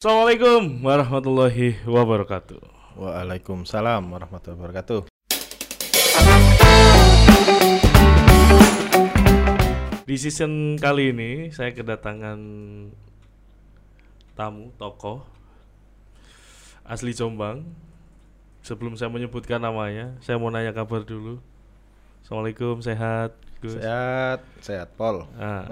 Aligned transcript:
Assalamualaikum 0.00 0.80
warahmatullahi 0.80 1.76
wabarakatuh. 1.84 2.56
Waalaikumsalam 2.96 4.00
warahmatullahi 4.08 4.56
wabarakatuh. 4.56 5.00
Di 10.08 10.16
season 10.16 10.80
kali 10.80 11.12
ini 11.12 11.52
saya 11.52 11.76
kedatangan 11.76 12.40
tamu 14.32 14.72
tokoh 14.80 15.20
asli 16.88 17.12
Jombang. 17.12 17.68
Sebelum 18.64 18.96
saya 18.96 19.12
menyebutkan 19.12 19.60
namanya, 19.60 20.16
saya 20.24 20.40
mau 20.40 20.48
nanya 20.48 20.72
kabar 20.72 21.04
dulu. 21.04 21.44
Assalamualaikum, 22.24 22.80
sehat, 22.80 23.36
Gus. 23.60 23.76
Sehat, 23.76 24.48
sehat 24.64 24.96
Pol. 24.96 25.28
Nah, 25.36 25.68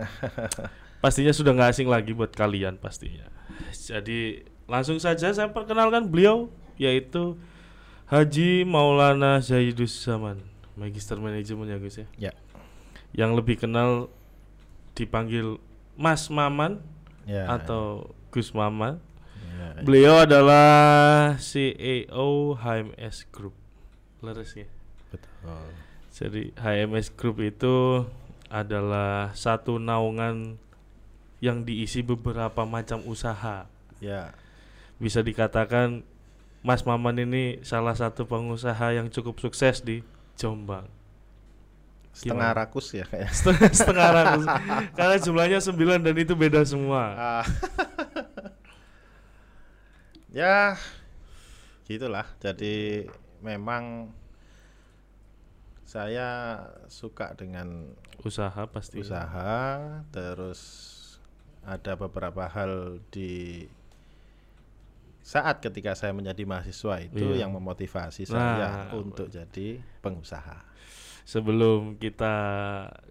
pastinya 1.01 1.33
sudah 1.33 1.57
nggak 1.57 1.73
asing 1.73 1.89
lagi 1.89 2.13
buat 2.13 2.37
kalian 2.37 2.77
pastinya. 2.77 3.38
Jadi 3.73 4.43
langsung 4.69 5.01
saja 5.01 5.33
saya 5.33 5.49
perkenalkan 5.49 6.07
beliau 6.09 6.53
yaitu 6.77 7.35
Haji 8.09 8.65
Maulana 8.65 9.41
Zaidus 9.41 9.93
Zaman, 10.01 10.41
Magister 10.79 11.21
Manajemen 11.21 11.69
ya 11.69 11.77
Gus 11.77 12.01
ya. 12.01 12.07
Ya. 12.17 12.33
Yang 13.13 13.31
lebih 13.43 13.57
kenal 13.61 14.09
dipanggil 14.93 15.61
Mas 15.99 16.29
Maman 16.29 16.81
Ya. 17.29 17.45
atau 17.51 18.09
Gus 18.33 18.57
Maman. 18.57 18.97
ya, 19.53 19.85
Beliau 19.85 20.25
adalah 20.25 21.37
CEO 21.37 22.57
HMS 22.57 23.29
Group. 23.29 23.53
Leres 24.25 24.57
ya. 24.57 24.65
betul. 25.13 25.69
Jadi 26.09 26.43
HMS 26.57 27.13
Group 27.13 27.39
itu 27.39 28.09
adalah 28.49 29.31
satu 29.37 29.77
naungan 29.77 30.57
yang 31.39 31.63
diisi 31.63 32.03
beberapa 32.03 32.65
macam 32.65 33.03
usaha. 33.05 33.67
Ya, 33.99 34.35
Bisa 34.99 35.23
dikatakan 35.23 36.03
Mas 36.61 36.83
Maman 36.83 37.15
ini 37.19 37.63
salah 37.63 37.95
satu 37.95 38.25
pengusaha 38.25 38.93
yang 38.93 39.07
cukup 39.09 39.39
sukses 39.39 39.81
di 39.81 40.03
Jombang. 40.35 40.91
setengah 42.11 42.51
Gimana? 42.51 42.61
rakus 42.67 42.87
ya 42.91 43.07
kayak. 43.07 43.31
Setengah, 43.35 43.71
setengah 43.71 44.09
ratus. 44.11 44.45
Karena 44.91 45.17
jumlahnya 45.23 45.59
9 45.63 46.03
dan 46.03 46.17
itu 46.19 46.35
beda 46.35 46.67
semua. 46.67 47.03
Ah. 47.15 47.47
ya, 50.35 50.75
gitulah. 51.87 52.27
Jadi 52.43 53.07
memang 53.39 54.11
saya 55.87 56.59
suka 56.91 57.39
dengan 57.39 57.95
Usaha 58.21 58.67
pasti. 58.67 58.99
usaha, 58.99 59.79
terus 60.11 60.61
ada 61.69 61.93
beberapa 61.95 62.49
hal 62.49 62.97
di 63.13 63.69
saat 65.21 65.61
ketika 65.61 65.93
saya 65.93 66.17
menjadi 66.17 66.49
mahasiswa 66.49 67.05
itu 67.05 67.37
Iya. 67.37 67.45
yang 67.45 67.53
memotivasi 67.53 68.25
Nah, 68.33 68.33
saya 68.33 68.69
untuk 68.97 69.29
jadi 69.29 69.77
pengusaha. 70.01 70.65
Sebelum 71.29 72.01
kita 72.01 72.33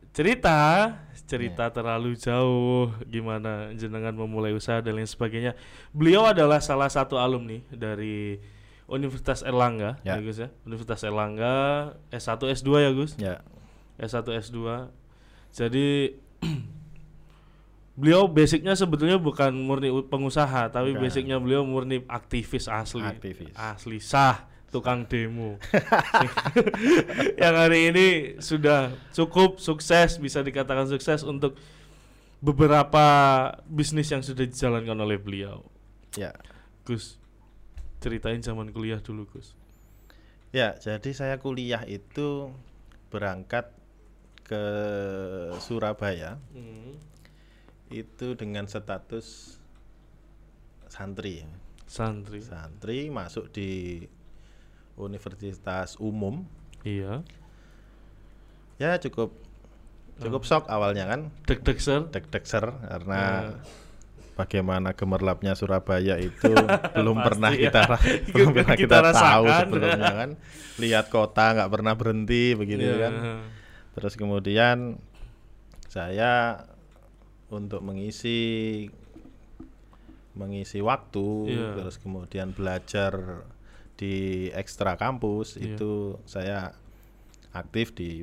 cerita, 0.09 0.89
cerita 1.29 1.69
Iya. 1.69 1.75
terlalu 1.77 2.17
jauh 2.17 2.89
gimana 3.05 3.69
jenengan 3.77 4.17
memulai 4.17 4.57
usaha 4.57 4.81
dan 4.81 4.97
lain 4.97 5.05
sebagainya. 5.05 5.53
Beliau 5.93 6.25
adalah 6.25 6.57
salah 6.57 6.89
satu 6.89 7.21
alumni 7.21 7.61
dari 7.69 8.41
Universitas 8.89 9.45
Erlangga, 9.45 10.01
Ya. 10.01 10.17
ya 10.17 10.23
Gus 10.25 10.41
ya. 10.41 10.49
Universitas 10.65 11.05
Erlangga 11.05 11.53
S1 12.09 12.49
S2 12.49 12.69
ya 12.81 12.89
Gus. 12.97 13.13
Ya, 13.21 13.45
S1 14.01 14.25
S2. 14.33 14.89
Jadi 15.53 16.17
beliau 17.97 18.29
basicnya 18.29 18.77
sebetulnya 18.77 19.17
bukan 19.17 19.49
murni 19.57 19.89
pengusaha, 20.05 20.69
tapi 20.69 20.93
Bukan. 20.93 21.01
basicnya 21.01 21.41
beliau 21.41 21.65
murni 21.65 22.05
aktivis 22.05 22.69
asli. 22.69 23.01
Aktivis. 23.01 23.51
Asli 23.57 23.97
sah 23.97 24.45
tukang 24.69 25.09
demo. 25.09 25.57
yang 27.41 27.55
hari 27.57 27.89
ini 27.89 28.07
sudah 28.37 28.93
cukup 29.17 29.57
sukses 29.57 30.21
bisa 30.21 30.45
dikatakan 30.45 30.85
sukses 30.85 31.25
untuk 31.25 31.57
beberapa 32.37 33.05
bisnis 33.65 34.13
yang 34.13 34.21
sudah 34.21 34.45
dijalankan 34.45 34.97
oleh 35.01 35.17
beliau. 35.17 35.65
ya. 36.13 36.29
Gus, 36.87 37.19
ceritain 37.99 38.39
zaman 38.39 38.71
kuliah 38.71 39.03
dulu, 39.03 39.27
Gus. 39.27 39.57
Ya, 40.55 40.79
jadi 40.79 41.11
saya 41.11 41.35
kuliah 41.35 41.83
itu 41.83 42.47
berangkat 43.11 43.75
ke 44.47 44.63
Surabaya 45.59 46.39
itu 47.89 48.33
dengan 48.33 48.65
status 48.65 49.57
santri. 50.87 51.43
Santri. 51.85 52.39
Santri 52.39 52.99
masuk 53.07 53.47
di 53.49 54.03
universitas 54.95 55.95
umum. 55.97 56.43
Iya. 56.81 57.23
Ya 58.77 58.97
cukup 58.97 59.33
cukup 60.17 60.41
shock 60.43 60.65
awalnya 60.67 61.05
kan, 61.05 61.29
Deg-deg 61.45 61.77
ser. 61.77 62.09
deg-deg 62.09 62.43
ser 62.43 62.65
karena 62.65 63.21
Nah. 63.53 63.61
bagaimana 64.33 64.93
gemerlapnya 64.93 65.53
Surabaya 65.53 66.17
itu 66.17 66.53
belum 66.97 67.21
pernah 67.21 67.53
ya. 67.53 67.69
kita 67.69 67.81
belum 68.33 68.49
Kita 68.51 68.57
pernah 68.57 68.75
kita, 68.75 68.97
tahu 68.97 69.13
rasakan. 69.45 69.61
sebelumnya 69.63 70.11
kan. 70.13 70.29
Lihat 70.77 71.05
kota 71.07 71.45
nggak 71.53 71.71
pernah 71.71 71.93
berhenti 71.93 72.43
begitu 72.53 72.83
Iya. 72.83 72.97
kan. 72.99 73.13
Terus 73.93 74.13
kemudian 74.13 74.77
saya 75.87 76.61
untuk 77.47 77.79
mengisi 77.79 78.87
mengisi 80.37 80.79
waktu, 80.79 81.49
Iya. 81.49 81.67
terus 81.81 81.97
kemudian 81.97 82.53
belajar 82.53 83.41
di 83.97 84.47
ekstra 84.53 84.93
kampus 84.93 85.57
Iya. 85.57 85.73
itu 85.73 85.91
saya 86.29 86.77
aktif 87.49 87.97
di 87.97 88.21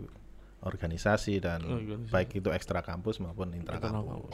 organisasi 0.63 1.43
dan 1.43 1.67
Organisasi. 1.67 2.13
baik 2.15 2.31
itu 2.39 2.49
ekstra 2.55 2.81
kampus 2.81 3.19
maupun 3.19 3.51
intra 3.53 3.83
kampus. 3.83 4.31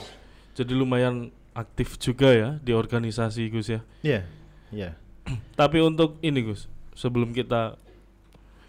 Jadi 0.53 0.73
lumayan 0.77 1.33
aktif 1.57 1.97
juga 1.97 2.31
ya 2.31 2.51
di 2.61 2.77
organisasi 2.77 3.49
Gus 3.49 3.72
ya. 3.72 3.81
Iya, 4.05 4.28
iya. 4.71 4.91
Tapi 5.61 5.81
untuk 5.81 6.21
ini 6.21 6.45
Gus, 6.45 6.69
sebelum 6.93 7.33
kita 7.33 7.81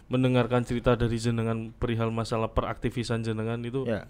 mendengarkan 0.08 0.64
cerita 0.64 0.96
dari 0.96 1.16
jenengan 1.16 1.72
perihal 1.72 2.08
masalah 2.08 2.48
peraktivisan 2.48 3.20
jenengan 3.20 3.60
itu 3.60 3.84
Ya. 3.84 4.08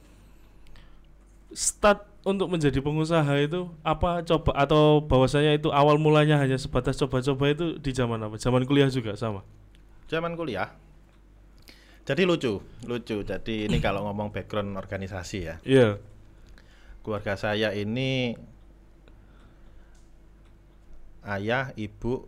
Start 1.52 2.04
untuk 2.22 2.46
menjadi 2.48 2.78
pengusaha 2.78 3.34
itu 3.42 3.66
apa 3.82 4.22
coba 4.22 4.54
atau 4.54 5.02
bahwasanya 5.02 5.58
itu 5.58 5.74
awal 5.74 5.98
mulanya 5.98 6.38
hanya 6.38 6.54
sebatas 6.54 6.94
coba-coba 6.96 7.50
itu 7.50 7.66
di 7.82 7.90
zaman 7.90 8.18
apa? 8.22 8.38
Zaman 8.38 8.62
kuliah 8.62 8.86
juga 8.88 9.18
sama. 9.18 9.42
Zaman 10.06 10.38
kuliah. 10.38 10.70
Jadi 12.02 12.22
lucu, 12.26 12.58
lucu. 12.86 13.22
Jadi 13.22 13.66
ini 13.70 13.78
kalau 13.84 14.06
ngomong 14.06 14.30
background 14.30 14.74
organisasi 14.74 15.38
ya. 15.42 15.56
Iya. 15.66 15.98
Keluarga 17.02 17.34
saya 17.34 17.74
ini 17.74 18.38
ayah, 21.26 21.70
ibu, 21.74 22.26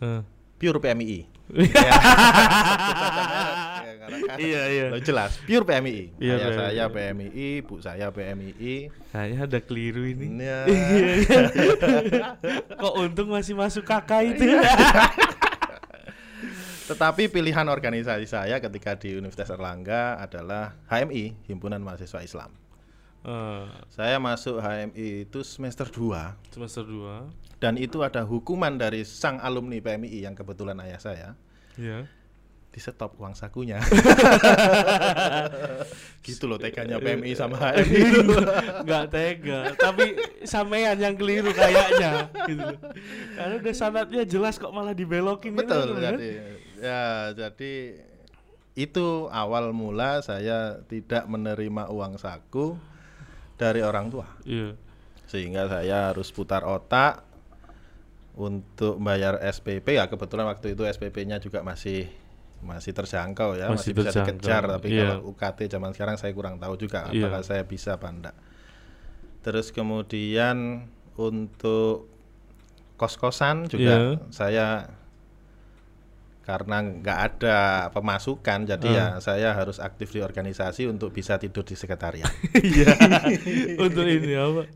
Eh. 0.00 0.20
pure 0.56 0.80
PMI. 0.80 1.28
Iya, 4.40 4.62
iya. 4.72 4.86
Lo 4.88 4.98
jelas, 5.02 5.36
pure 5.44 5.64
PMI. 5.68 6.16
Iya, 6.16 6.34
ayah 6.40 6.48
PMI. 6.48 6.56
saya 6.56 6.84
PMI, 6.88 7.26
ibu 7.60 7.74
saya 7.84 8.06
PMI. 8.08 8.74
Kayaknya 9.12 9.38
ada 9.44 9.58
keliru 9.60 10.02
ini. 10.08 10.26
Ya. 10.40 10.64
Iya, 10.64 11.08
iya. 11.20 11.40
Kok 12.80 12.94
untung 12.96 13.28
masih 13.28 13.52
masuk 13.52 13.84
kakak 13.84 14.24
itu? 14.36 14.48
Tetapi 16.90 17.30
pilihan 17.30 17.68
organisasi 17.70 18.26
saya 18.26 18.58
ketika 18.58 18.98
di 18.98 19.14
Universitas 19.14 19.52
Erlangga 19.52 20.18
adalah 20.18 20.74
HMI, 20.90 21.46
Himpunan 21.46 21.78
Mahasiswa 21.78 22.24
Islam. 22.24 22.50
Eh, 23.20 23.64
Saya 23.92 24.16
masuk 24.16 24.64
HMI 24.64 25.28
itu 25.28 25.44
semester 25.44 25.84
2 25.84 26.40
semester 26.56 26.80
2 26.88 27.28
dan 27.60 27.76
itu 27.76 28.00
ada 28.00 28.24
hukuman 28.24 28.72
dari 28.80 29.04
sang 29.04 29.36
alumni 29.44 29.76
PMI 29.76 30.24
yang 30.24 30.32
kebetulan 30.32 30.80
ayah 30.80 30.96
saya 30.96 31.28
ya. 31.76 32.08
Di 32.70 32.78
stop 32.78 33.18
uang 33.18 33.34
sakunya. 33.34 33.82
gitu 36.20 36.44
loh 36.46 36.60
teganya 36.60 37.00
PMI 37.00 37.32
sama 37.34 37.56
HMI 37.74 37.96
itu. 37.96 38.34
nggak 38.86 39.04
tega 39.10 39.60
tapi 39.74 40.14
sampean 40.44 41.00
yang 41.00 41.16
keliru 41.16 41.50
kayaknya 41.50 42.28
gitu 42.46 42.60
loh. 42.60 42.78
karena 43.34 43.54
udah 43.58 43.74
sanatnya 43.74 44.22
jelas 44.28 44.60
kok 44.60 44.70
malah 44.70 44.92
dibelokin 44.92 45.56
gitu 45.56 45.64
Betul 45.64 45.98
kan? 45.98 46.20
jadi 46.20 46.30
ya 46.78 47.04
jadi 47.32 47.72
itu 48.78 49.26
awal 49.32 49.74
mula 49.74 50.22
saya 50.22 50.78
tidak 50.86 51.26
menerima 51.26 51.90
uang 51.90 52.20
saku 52.20 52.76
dari 53.56 53.80
orang 53.80 54.12
tua 54.12 54.28
iya 54.44 54.76
sehingga 55.26 55.70
saya 55.70 56.12
harus 56.12 56.28
putar 56.34 56.66
otak 56.66 57.22
untuk 58.36 58.98
bayar 59.02 59.38
SPP 59.42 59.98
ya 59.98 60.06
kebetulan 60.06 60.46
waktu 60.48 60.74
itu 60.74 60.82
SPP-nya 60.86 61.38
juga 61.38 61.62
masih 61.62 62.10
masih 62.60 62.92
terjangkau 62.92 63.56
ya 63.56 63.72
Masih 63.72 63.90
masih, 63.90 63.92
bisa 63.96 64.08
terjangkau, 64.12 64.36
dikejar 64.36 64.62
tapi 64.68 64.88
iya. 64.90 65.00
kalau 65.16 65.32
UKT 65.32 65.58
zaman 65.68 65.90
sekarang 65.92 66.16
saya 66.16 66.32
kurang 66.32 66.56
tahu 66.56 66.74
juga 66.76 67.08
Iya. 67.08 67.26
apakah 67.26 67.42
saya 67.42 67.62
bisa 67.64 67.96
apa 67.96 68.08
enggak 68.08 68.36
terus 69.40 69.72
kemudian 69.72 70.84
untuk 71.16 72.04
kos-kosan 72.96 73.64
juga 73.66 73.94
Iya. 73.96 74.00
saya 74.28 74.66
karena 76.40 76.82
nggak 76.82 77.18
ada 77.30 77.58
pemasukan 77.90 78.66
jadi 78.66 78.88
Ah. 78.90 78.96
ya 78.96 79.06
saya 79.22 79.48
harus 79.54 79.78
aktif 79.78 80.10
di 80.10 80.20
organisasi 80.20 80.84
untuk 80.84 81.08
bisa 81.10 81.38
tidur 81.38 81.62
di 81.62 81.72
sekretariat 81.72 82.28
Iya. 82.60 82.90
Untuk 83.78 84.04
ini 84.04 84.34
apa? 84.34 84.66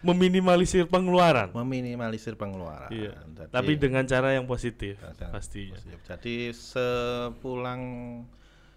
Meminimalisir 0.00 0.86
pengeluaran. 0.86 1.50
meminimalisir 1.50 2.34
pengeluaran 2.34 2.86
Iya. 2.88 3.18
Jadi- 3.26 3.50
Tapi 3.50 3.72
dengan 3.74 4.04
cara 4.04 4.30
yang 4.30 4.46
positif 4.46 4.94
pastinya. 5.00 5.74
positif. 5.74 5.98
Jadi 6.04 6.36
sepulang 6.52 7.82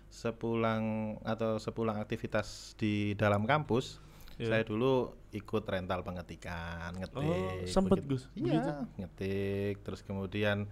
sepulang 0.08 0.84
atau 1.24 1.56
sepulang 1.56 1.96
aktivitas 1.96 2.76
di 2.76 3.16
dalam 3.16 3.46
kampus, 3.46 4.04
Iya. 4.36 4.50
saya 4.50 4.64
dulu 4.66 5.08
ikut 5.32 5.64
rental 5.64 6.02
pengetikan, 6.02 6.92
ngetik. 6.94 7.24
Oh, 7.24 7.64
sempet. 7.64 8.04
Gus, 8.04 8.28
begitu? 8.34 8.60
Iya, 8.60 8.84
ngetik. 8.98 9.80
Terus 9.82 10.02
kemudian 10.02 10.68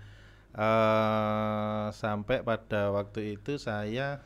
eh 0.50 1.86
sampai 1.94 2.42
pada 2.42 2.90
waktu 2.90 3.38
itu 3.38 3.56
saya 3.56 4.20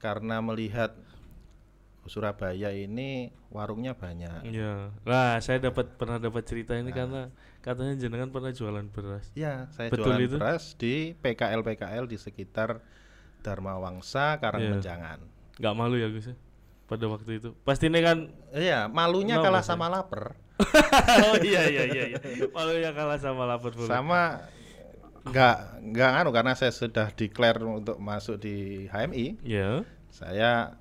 karena 0.00 0.40
melihat 0.40 0.96
Surabaya 2.04 2.72
ini 2.72 3.28
warungnya 3.48 3.92
banyak. 3.92 4.48
Iya. 4.48 4.90
Lah, 5.04 5.36
saya 5.38 5.60
dapat 5.60 5.94
pernah 5.94 6.16
dapat 6.16 6.42
cerita 6.42 6.72
ini 6.74 6.90
karena 6.90 7.28
katanya 7.60 7.94
jenengan 7.96 8.32
pernah 8.32 8.50
jualan 8.50 8.88
beras. 8.88 9.28
Ya, 9.32 9.68
saya 9.76 9.92
Betul 9.92 10.16
jualan 10.16 10.20
itu? 10.24 10.36
beras 10.40 10.64
di 10.74 11.12
PKL 11.14 11.60
PKL 11.60 12.04
di 12.06 12.16
sekitar 12.16 12.80
Dharma 13.40 13.76
Wangsa, 13.76 14.40
Karangmenjangan. 14.40 15.20
Nggak 15.60 15.74
malu 15.76 15.96
ya 15.96 16.08
Gus 16.08 16.32
ya? 16.32 16.36
Pada 16.88 17.06
waktu 17.06 17.38
itu. 17.38 17.50
Pasti 17.62 17.86
ini 17.86 18.00
kan 18.00 18.32
Iya, 18.50 18.88
malunya 18.88 19.38
kalah 19.38 19.62
Mas? 19.62 19.68
sama 19.68 19.86
lapar. 19.86 20.34
Oh 21.24 21.36
iya 21.40 21.64
iya 21.72 21.84
iya 21.88 22.04
iya. 22.12 22.18
Malunya 22.52 22.92
kalah 22.92 23.16
sama 23.16 23.44
lapar 23.48 23.72
pula. 23.72 23.88
Sama 23.88 24.44
nggak 25.20 25.56
nggak 25.92 26.10
anu 26.16 26.30
karena 26.32 26.52
saya 26.56 26.72
sudah 26.72 27.12
declare 27.12 27.60
untuk 27.60 28.00
masuk 28.00 28.40
di 28.40 28.88
HMI, 28.88 29.36
Iya. 29.44 29.84
saya 30.08 30.79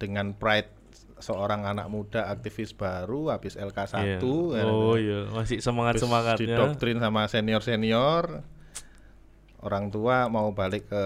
dengan 0.00 0.32
pride 0.32 0.72
seorang 1.20 1.62
anak 1.62 1.86
muda 1.86 2.26
aktivis 2.26 2.72
baru 2.72 3.28
habis 3.28 3.52
LK1 3.52 4.18
Iya. 4.18 4.64
Oh 4.64 4.96
iya, 4.96 5.28
masih 5.28 5.60
semangat-semangatnya. 5.60 6.56
didoktrin 6.56 6.96
sama 6.96 7.28
senior-senior 7.28 8.40
orang 9.60 9.92
tua 9.92 10.26
mau 10.26 10.50
balik 10.50 10.88
ke 10.88 11.04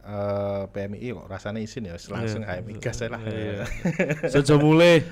eh, 0.00 0.62
PMI 0.68 1.06
kok 1.12 1.26
rasanya 1.26 1.58
izin 1.58 1.84
ya 1.84 1.98
langsung 1.98 2.40
Iya. 2.40 2.58
HMI 2.58 2.72
gas 2.78 2.98
lah 3.02 3.20
Iya. 3.20 3.66
Sejak 4.30 4.56
mulai. 4.56 5.02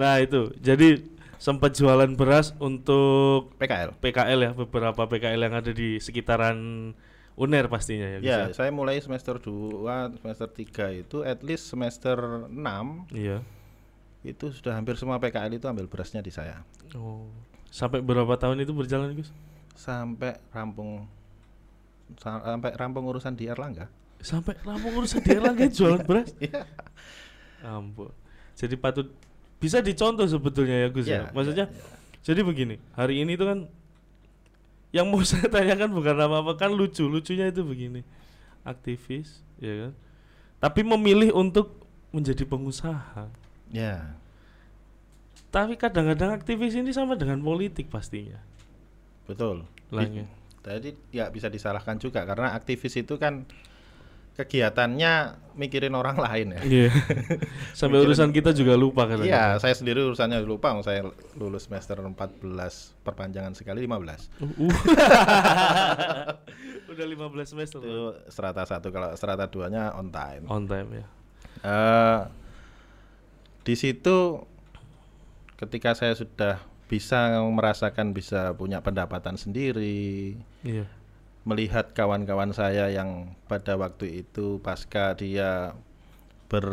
nah 0.00 0.18
itu, 0.18 0.52
jadi 0.58 1.04
sempat 1.38 1.72
jualan 1.72 2.08
beras 2.12 2.52
untuk 2.58 3.54
PKL 3.56 3.96
PKL 4.00 4.38
ya, 4.40 4.50
beberapa 4.52 5.06
PKL 5.06 5.40
yang 5.40 5.54
ada 5.54 5.70
di 5.70 6.00
sekitaran 6.00 6.92
UNER 7.38 7.70
pastinya 7.70 8.04
ya. 8.04 8.18
Ya, 8.18 8.38
saya 8.50 8.68
mulai 8.68 8.98
semester 8.98 9.38
2, 9.38 9.86
semester 10.18 10.48
3 10.50 10.90
itu 10.98 11.22
at 11.22 11.38
least 11.40 11.70
semester 11.70 12.50
6 12.50 13.06
Iya. 13.14 13.46
itu 14.26 14.50
sudah 14.50 14.74
hampir 14.74 14.98
semua 14.98 15.16
PKL 15.16 15.54
itu 15.54 15.64
ambil 15.64 15.86
berasnya 15.86 16.18
di 16.18 16.28
saya. 16.28 16.66
Oh. 16.92 17.30
Sampai 17.70 18.02
berapa 18.02 18.34
tahun 18.34 18.58
itu 18.60 18.74
berjalan, 18.74 19.14
Gus? 19.14 19.30
Sampai 19.72 20.34
rampung 20.50 21.06
sa- 22.18 22.42
sampai 22.42 22.74
rampung 22.74 23.06
urusan 23.06 23.32
di 23.32 23.46
Erlangga. 23.46 23.86
Sampai 24.18 24.58
rampung 24.60 24.98
urusan 24.98 25.22
di 25.22 25.30
Erlangga 25.30 25.70
jualan 25.78 26.02
beras. 26.02 26.34
Iya. 26.42 26.66
Ampun. 27.62 28.10
Jadi 28.58 28.74
patut 28.74 29.14
bisa 29.58 29.78
dicontoh 29.78 30.26
sebetulnya 30.26 30.86
ya 30.86 30.88
Gus 30.90 31.06
ya. 31.06 31.10
Iya, 31.10 31.22
Maksudnya 31.30 31.66
iya, 31.66 31.78
iya. 31.78 32.22
jadi 32.22 32.40
begini, 32.42 32.74
hari 32.94 33.22
ini 33.22 33.34
tuh 33.34 33.46
kan 33.46 33.58
yang 34.94 35.08
mau 35.08 35.20
saya 35.28 35.46
tanyakan 35.48 35.92
bukan 35.92 36.16
apa-apa 36.16 36.52
kan 36.56 36.70
lucu, 36.72 37.04
lucunya 37.06 37.48
itu 37.48 37.64
begini. 37.64 38.02
Aktivis, 38.64 39.40
ya 39.60 39.88
kan? 39.88 39.92
Tapi 40.58 40.80
memilih 40.82 41.32
untuk 41.36 41.78
menjadi 42.10 42.42
pengusaha. 42.48 43.30
Ya. 43.70 44.16
Tapi 45.48 45.80
kadang-kadang 45.80 46.36
aktivis 46.36 46.76
ini 46.76 46.92
sama 46.92 47.16
dengan 47.16 47.40
politik 47.40 47.88
pastinya. 47.88 48.36
Betul. 49.24 49.64
Lainnya. 49.88 50.28
Jadi 50.60 50.92
ya 51.08 51.32
bisa 51.32 51.48
disalahkan 51.48 51.96
juga 51.96 52.28
karena 52.28 52.52
aktivis 52.52 52.92
itu 53.00 53.16
kan 53.16 53.48
kegiatannya 54.38 55.12
mikirin 55.58 55.90
orang 55.92 56.16
lain 56.22 56.54
ya. 56.54 56.60
Iya. 56.62 56.88
Sampai 57.74 57.98
Mikirin- 57.98 58.08
urusan 58.14 58.30
kita 58.30 58.54
juga 58.54 58.78
lupa 58.78 59.04
kan. 59.04 59.18
Iya, 59.20 59.58
saya 59.58 59.74
sendiri 59.74 60.00
urusannya 60.00 60.38
lupa, 60.46 60.70
saya 60.80 61.02
lulus 61.34 61.66
semester 61.66 61.98
14 61.98 62.46
perpanjangan 63.02 63.52
sekali 63.58 63.82
15. 63.82 64.38
Uh. 64.38 64.70
Udah 66.88 67.04
15 67.04 67.20
semester. 67.44 67.82
Itu 67.82 68.14
strata 68.30 68.62
satu 68.62 68.88
kalau 68.88 69.12
strata 69.12 69.44
2-nya 69.44 69.92
on 69.98 70.08
time. 70.08 70.44
On 70.46 70.64
time 70.64 70.88
ya. 71.02 71.06
Eh, 71.58 72.20
di 73.66 73.74
situ 73.74 74.46
ketika 75.58 75.92
saya 75.92 76.14
sudah 76.14 76.62
bisa 76.86 77.42
merasakan 77.44 78.14
bisa 78.14 78.54
punya 78.54 78.78
pendapatan 78.80 79.36
sendiri, 79.36 80.38
Iya. 80.64 80.86
Melihat 81.48 81.96
kawan-kawan 81.96 82.52
saya 82.52 82.92
yang 82.92 83.32
pada 83.46 83.74
waktu 83.74 84.20
itu 84.20 84.60
pasca 84.60 85.16
dia 85.16 85.72
ber 86.46 86.66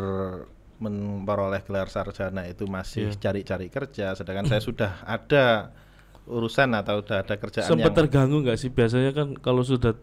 memperoleh 0.76 1.64
gelar 1.64 1.88
sarjana 1.88 2.44
itu 2.44 2.68
masih 2.68 3.08
Iya. 3.08 3.16
cari-cari 3.18 3.72
kerja, 3.72 4.12
sedangkan 4.12 4.44
saya 4.52 4.60
sudah 4.60 5.00
ada 5.02 5.72
urusan 6.28 6.68
atau 6.74 7.00
sudah 7.00 7.24
ada 7.24 7.34
kerjaan 7.34 7.64
Sempat 7.66 7.88
yang 7.88 7.96
terganggu 7.96 8.44
nggak 8.44 8.58
sih 8.58 8.68
biasanya 8.68 9.16
kan 9.16 9.32
kalau 9.34 9.64
sudah 9.64 9.96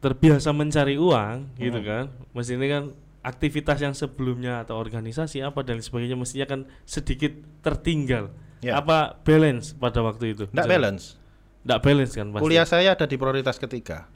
terbiasa 0.00 0.52
mencari 0.52 0.96
uang 0.96 1.58
gitu 1.58 1.76
Hmm. 1.76 1.84
kan, 1.84 2.04
mesti 2.32 2.56
ini 2.56 2.66
kan 2.66 2.84
aktivitas 3.20 3.80
yang 3.80 3.92
sebelumnya 3.92 4.60
atau 4.60 4.76
organisasi 4.76 5.40
apa 5.40 5.60
dan 5.60 5.80
sebagainya 5.80 6.16
mestinya 6.16 6.44
kan 6.46 6.60
sedikit 6.84 7.32
tertinggal. 7.60 8.32
Ya. 8.60 8.80
Apa 8.80 9.20
balance 9.20 9.72
pada 9.74 10.00
waktu 10.00 10.32
itu? 10.32 10.44
tidak 10.46 10.64
balance. 10.66 11.20
Nggak 11.64 11.80
balance 11.80 12.12
kan 12.12 12.26
pasti. 12.30 12.44
Kuliah 12.44 12.64
saya 12.64 12.92
ada 12.92 13.04
di 13.04 13.16
prioritas 13.16 13.56
ketiga. 13.56 14.08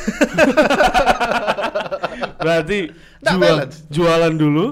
Berarti 2.40 2.78
Nggak 3.20 3.34
jual, 3.34 3.42
balance. 3.42 3.76
jualan 3.88 4.34
dulu. 4.34 4.64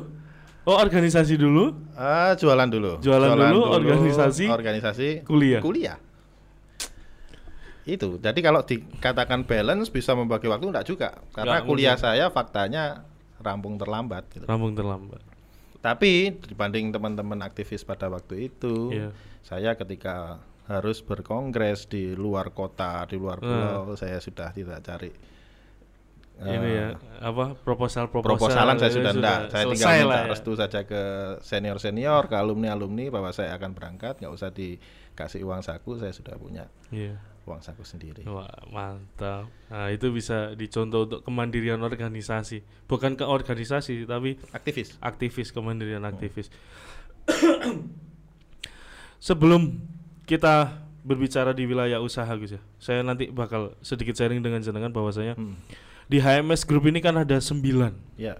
Oh, 0.62 0.76
organisasi 0.76 1.34
dulu, 1.34 1.72
Ah, 1.96 2.36
jualan 2.36 2.68
dulu. 2.68 3.00
Jualan 3.00 3.32
dulu, 3.32 3.60
organisasi, 3.72 4.44
organisasi, 4.46 5.08
kuliah. 5.24 5.58
kuliah. 5.58 5.96
Itu. 7.82 8.20
Jadi 8.20 8.38
kalau 8.38 8.60
dikatakan 8.60 9.42
balance 9.42 9.88
bisa 9.88 10.12
membagi 10.12 10.44
waktu 10.44 10.68
enggak 10.68 10.84
juga. 10.84 11.16
Karena 11.32 11.58
Nggak 11.58 11.64
kuliah 11.64 11.96
mungkin. 11.96 12.04
saya 12.04 12.24
faktanya 12.28 12.82
rampung 13.40 13.80
terlambat 13.80 14.28
gitu. 14.28 14.44
Rampung 14.44 14.76
terlambat. 14.76 15.24
Tapi 15.80 16.36
dibanding 16.36 16.90
teman-teman 16.90 17.38
aktivis 17.40 17.80
pada 17.80 18.04
waktu 18.06 18.52
itu, 18.52 18.92
Iya. 18.92 19.08
saya 19.40 19.72
ketika 19.72 20.36
harus 20.68 21.00
berkongres 21.00 21.88
di 21.88 22.12
luar 22.12 22.52
kota, 22.52 23.08
di 23.08 23.16
luar 23.16 23.40
Nah. 23.40 23.48
pulau, 23.82 23.96
saya 23.96 24.20
sudah 24.20 24.52
tidak 24.52 24.84
cari 24.84 25.10
ini 26.38 26.54
eh, 26.70 26.70
ya 26.70 26.88
apa 27.18 27.58
proposal 27.66 28.14
proposal 28.14 28.46
proposalan 28.46 28.78
saya 28.78 28.94
sudah 28.94 29.10
enggak 29.10 29.38
saya 29.50 29.64
tinggal 29.66 29.90
minta 29.90 30.18
ya. 30.22 30.30
restu 30.30 30.52
saja 30.54 30.80
ke 30.86 31.02
senior 31.42 31.82
senior 31.82 32.30
ke 32.30 32.38
alumni 32.38 32.78
alumni 32.78 33.10
bahwa 33.10 33.34
saya 33.34 33.58
akan 33.58 33.74
berangkat 33.74 34.22
nggak 34.22 34.30
usah 34.30 34.54
dikasih 34.54 35.42
uang 35.42 35.66
saku 35.66 35.98
saya 35.98 36.14
sudah 36.14 36.38
punya 36.38 36.70
Iya. 36.94 37.18
uang 37.42 37.58
saku 37.58 37.82
sendiri 37.82 38.22
Wah, 38.22 38.46
mantap. 38.70 39.50
Nah, 39.66 39.90
itu 39.90 40.14
bisa 40.14 40.54
dicontoh 40.54 41.08
untuk 41.10 41.20
kemandirian 41.26 41.80
organisasi. 41.82 42.60
Bukan 42.86 43.16
ke 43.16 43.24
organisasi, 43.26 44.06
tapi 44.06 44.36
aktivis 44.54 44.94
aktivis, 45.02 45.50
kemandirian 45.50 46.06
aktivis. 46.06 46.52
Sebelum 49.18 49.74
kita 50.28 50.76
berbicara 51.00 51.50
di 51.50 51.64
wilayah 51.64 51.98
usaha 51.98 52.28
Gus 52.36 52.52
ya. 52.52 52.62
Saya 52.76 53.00
nanti 53.00 53.32
bakal 53.32 53.72
sedikit 53.80 54.12
sharing 54.12 54.38
dengan 54.38 54.60
jenengan 54.60 54.92
bahwasanya 54.92 55.34
Hmm. 55.34 55.56
di 56.04 56.20
HMS 56.20 56.62
Group 56.62 56.84
ini 56.84 57.00
kan 57.00 57.16
ada 57.16 57.36
sembilan 57.36 57.96
ya 58.14 58.36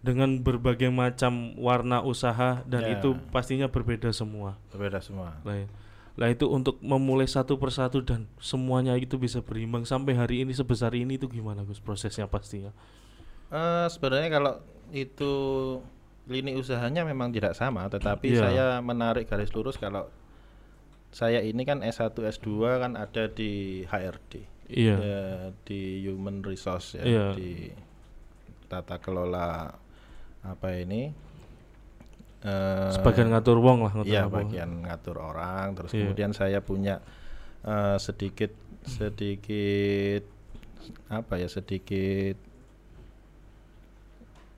dengan 0.00 0.38
berbagai 0.38 0.86
macam 0.86 1.56
warna 1.56 1.98
usaha 1.98 2.60
dan 2.62 2.82
Ya. 2.84 2.90
itu 2.94 3.16
pastinya 3.30 3.66
berbeda 3.66 4.12
semua. 4.12 4.60
berbeda 4.68 5.00
semua 5.00 5.40
Lah, 5.42 5.56
ya. 5.56 5.66
lah 6.14 6.28
itu 6.30 6.46
untuk 6.46 6.76
memulai 6.78 7.24
satu 7.24 7.56
persatu 7.56 8.00
dan 8.00 8.28
semuanya 8.38 8.92
itu 8.94 9.16
bisa 9.16 9.40
berimbang 9.40 9.82
sampai 9.82 10.14
hari 10.14 10.40
ini 10.40 10.52
sebesar 10.52 10.92
ini 10.92 11.16
itu 11.16 11.26
gimana 11.26 11.64
Gus 11.64 11.80
prosesnya 11.80 12.24
pastinya? 12.24 12.70
Eh, 13.48 13.86
sebenarnya 13.88 14.30
kalau 14.30 14.52
itu 14.90 15.32
lini 16.26 16.54
usahanya 16.54 17.02
memang 17.02 17.30
tidak 17.30 17.52
sama 17.52 17.86
tetapi 17.86 18.30
Iya. 18.30 18.40
saya 18.42 18.66
menarik 18.80 19.26
garis 19.26 19.50
lurus 19.50 19.76
kalau 19.76 20.06
saya 21.16 21.40
ini 21.40 21.64
kan 21.64 21.80
S1 21.80 22.12
S2 22.12 22.48
kan 22.76 22.92
ada 22.92 23.24
di 23.26 23.80
HRD 23.88 24.32
Iya. 24.68 24.96
ya, 24.98 25.22
di 25.64 26.04
human 26.04 26.44
resource 26.44 27.00
ya 27.00 27.04
Iya. 27.06 27.26
di 27.32 27.72
tata 28.68 29.00
kelola 29.00 29.72
apa 30.44 30.68
ini 30.76 31.08
eh, 32.44 32.90
Sebagian 32.92 33.32
ngatur 33.32 33.56
wong 33.58 33.88
lah 33.88 33.92
ngatur 33.96 34.12
Iya, 34.12 34.22
apa. 34.28 34.44
bagian 34.44 34.70
ngatur 34.84 35.16
orang. 35.16 35.66
Terus 35.72 35.90
Iya. 35.96 36.00
kemudian 36.04 36.32
saya 36.36 36.58
punya 36.60 37.00
eh, 37.64 37.96
sedikit 37.96 38.52
sedikit 38.84 40.22
apa 41.08 41.34
ya 41.40 41.48
sedikit 41.48 42.36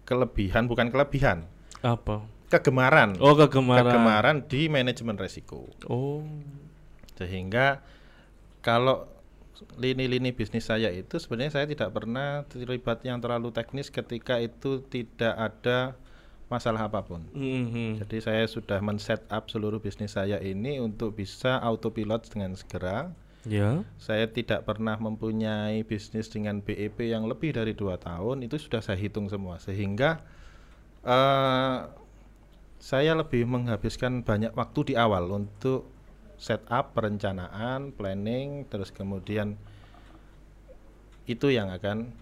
kelebihan 0.05 0.65
bukan 0.67 0.89
kelebihan 0.89 1.45
Apa? 1.81 2.25
Kegemaran 2.49 3.17
Oh, 3.21 3.33
kegemaran. 3.33 3.85
kegemaran 3.85 4.37
di 4.45 4.67
manajemen 4.67 5.17
resiko 5.17 5.69
Oh. 5.87 6.25
sehingga 7.15 7.85
kalau 8.61 9.07
lini-lini 9.75 10.31
bisnis 10.31 10.71
saya 10.71 10.87
itu 10.89 11.19
sebenarnya 11.19 11.53
saya 11.59 11.67
tidak 11.67 11.91
pernah 11.91 12.47
terlibat 12.47 13.03
yang 13.03 13.19
terlalu 13.19 13.51
teknis 13.51 13.91
ketika 13.91 14.39
itu 14.39 14.87
tidak 14.87 15.35
ada 15.35 15.99
masalah 16.47 16.87
apa 16.87 17.03
pun. 17.03 17.27
Mhm. 17.35 18.01
Jadi 18.01 18.19
saya 18.23 18.45
sudah 18.47 18.79
men-set 18.79 19.21
up 19.29 19.51
seluruh 19.51 19.83
bisnis 19.83 20.15
saya 20.15 20.39
ini 20.39 20.79
untuk 20.79 21.13
bisa 21.13 21.59
autopilot 21.59 22.31
dengan 22.31 22.55
segera. 22.55 23.11
Ya. 23.45 23.83
Saya 23.99 24.31
tidak 24.31 24.63
pernah 24.65 24.97
mempunyai 24.97 25.83
bisnis 25.83 26.31
dengan 26.31 26.63
BEP 26.63 27.05
yang 27.05 27.27
lebih 27.27 27.53
dari 27.53 27.75
dua 27.75 27.99
tahun 27.99 28.47
itu 28.47 28.57
sudah 28.57 28.79
saya 28.79 28.97
hitung 28.97 29.27
semua 29.27 29.59
sehingga 29.59 30.23
eh 31.03 31.77
saya 32.79 33.15
lebih 33.19 33.45
menghabiskan 33.45 34.23
banyak 34.23 34.55
waktu 34.55 34.81
di 34.91 34.95
awal 34.95 35.27
untuk 35.35 35.91
setup 36.39 36.95
perencanaan, 36.95 37.91
planning, 37.91 38.65
terus 38.71 38.95
kemudian 38.95 39.59
itu 41.27 41.51
yang 41.51 41.75
akan 41.75 42.15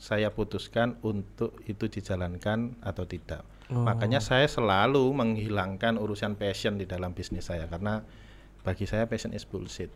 saya 0.00 0.32
putuskan 0.32 0.98
untuk 1.04 1.60
itu 1.68 1.86
dijalankan 1.86 2.80
atau 2.82 3.04
tidak. 3.04 3.44
Oh. 3.70 3.84
Makanya 3.84 4.20
saya 4.20 4.48
selalu 4.48 5.04
menghilangkan 5.12 6.00
urusan 6.00 6.36
passion 6.36 6.80
di 6.80 6.88
dalam 6.88 7.14
bisnis 7.14 7.48
saya 7.48 7.68
karena 7.68 8.02
bagi 8.64 8.88
saya 8.88 9.04
passion 9.04 9.36
is 9.36 9.44
bullshit. 9.44 9.92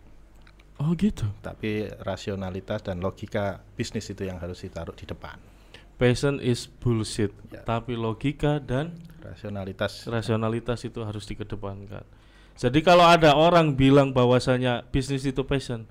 Oh, 0.78 0.94
gitu. 0.94 1.26
Tapi 1.42 1.90
rasionalitas 2.06 2.86
dan 2.86 3.02
logika 3.02 3.58
bisnis 3.74 4.06
itu 4.14 4.22
yang 4.22 4.38
harus 4.38 4.62
ditaruh 4.62 4.94
di 4.94 5.10
depan. 5.10 5.57
Passion 5.98 6.38
is 6.38 6.70
bullshit, 6.70 7.34
Ya. 7.50 7.66
tapi 7.66 7.98
logika 7.98 8.62
dan 8.62 8.94
Rasionalitas 9.18 10.06
rasionalitas 10.06 10.80
itu 10.82 11.02
harus 11.02 11.26
dikedepankan. 11.26 12.06
Jadi 12.54 12.80
kalau 12.80 13.04
ada 13.04 13.34
orang 13.34 13.74
bilang 13.74 14.10
bahwasanya 14.10 14.86
bisnis 14.88 15.22
itu 15.22 15.42
passion, 15.42 15.84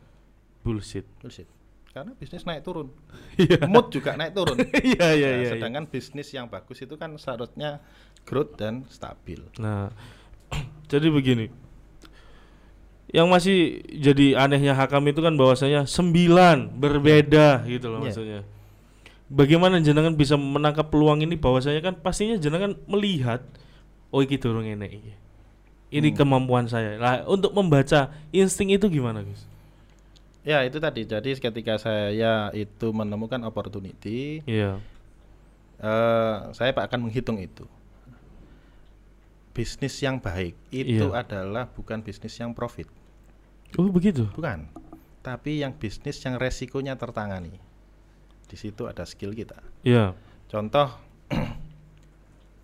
bullshit. 0.64 1.04
bullshit. 1.20 1.46
Karena 1.92 2.16
bisnis 2.16 2.44
naik 2.44 2.64
turun. 2.64 2.88
Iya. 3.38 3.68
Mood 3.68 3.92
juga 3.92 4.16
naik 4.16 4.32
turun. 4.34 4.58
Iya, 4.80 4.80
iya, 4.82 4.98
Nah, 4.98 5.12
iya. 5.14 5.30
iya. 5.44 5.50
sedangkan 5.54 5.86
bisnis 5.86 6.32
yang 6.32 6.48
bagus 6.48 6.80
itu 6.80 6.96
kan 6.96 7.14
seharusnya 7.20 7.84
growth 8.24 8.56
dan 8.56 8.88
stabil. 8.88 9.44
Nah, 9.60 9.92
jadi 10.92 11.08
begini. 11.12 11.52
Yang 13.08 13.28
masih 13.32 13.58
jadi 14.04 14.36
anehnya 14.36 14.76
Hakam 14.76 15.04
itu 15.08 15.24
kan 15.24 15.36
bahwasanya 15.40 15.88
sembilan 15.88 16.76
berbeda 16.76 17.64
gitu 17.64 17.88
loh 17.88 18.02
Iya. 18.02 18.08
maksudnya. 18.08 18.42
Bagaimana 19.28 19.84
jenengan 19.84 20.16
bisa 20.16 20.40
menangkap 20.40 20.88
peluang 20.88 21.20
ini 21.20 21.36
bahwasanya 21.36 21.84
kan 21.84 21.94
pastinya 22.00 22.40
jenengan 22.40 22.80
melihat 22.88 23.44
oh 24.08 24.24
iki 24.24 24.40
durung 24.40 24.64
enek 24.64 24.92
iki. 25.04 25.14
Ini 25.88 26.12
Hmm. 26.12 26.18
kemampuan 26.20 26.68
saya. 26.68 26.96
Lah 26.96 27.24
untuk 27.28 27.52
membaca 27.52 28.12
insting 28.32 28.72
itu 28.72 28.88
gimana, 28.88 29.24
Gus? 29.24 29.44
Ya 30.48 30.64
itu 30.64 30.80
tadi. 30.80 31.04
Jadi 31.04 31.36
ketika 31.36 31.76
saya 31.76 32.52
itu 32.56 32.88
menemukan 32.96 33.44
opportunity, 33.44 34.40
Iya. 34.48 34.80
eh, 35.80 36.36
saya 36.56 36.72
akan 36.72 37.08
menghitung 37.08 37.36
itu. 37.40 37.68
Bisnis 39.52 39.98
yang 40.00 40.22
baik 40.22 40.54
itu 40.72 41.08
Iya. 41.12 41.20
adalah 41.20 41.68
bukan 41.68 42.00
bisnis 42.00 42.38
yang 42.38 42.54
profit, 42.54 42.88
Oh, 43.76 43.90
begitu. 43.90 44.30
bukan. 44.32 44.70
Tapi 45.20 45.60
yang 45.66 45.76
bisnis 45.76 46.22
yang 46.24 46.38
resikonya 46.38 46.96
tertangani. 46.96 47.58
Di 48.48 48.56
situ 48.56 48.88
ada 48.88 49.04
skill 49.04 49.36
kita. 49.36 49.60
Iya. 49.84 50.16
Contoh, 50.48 50.88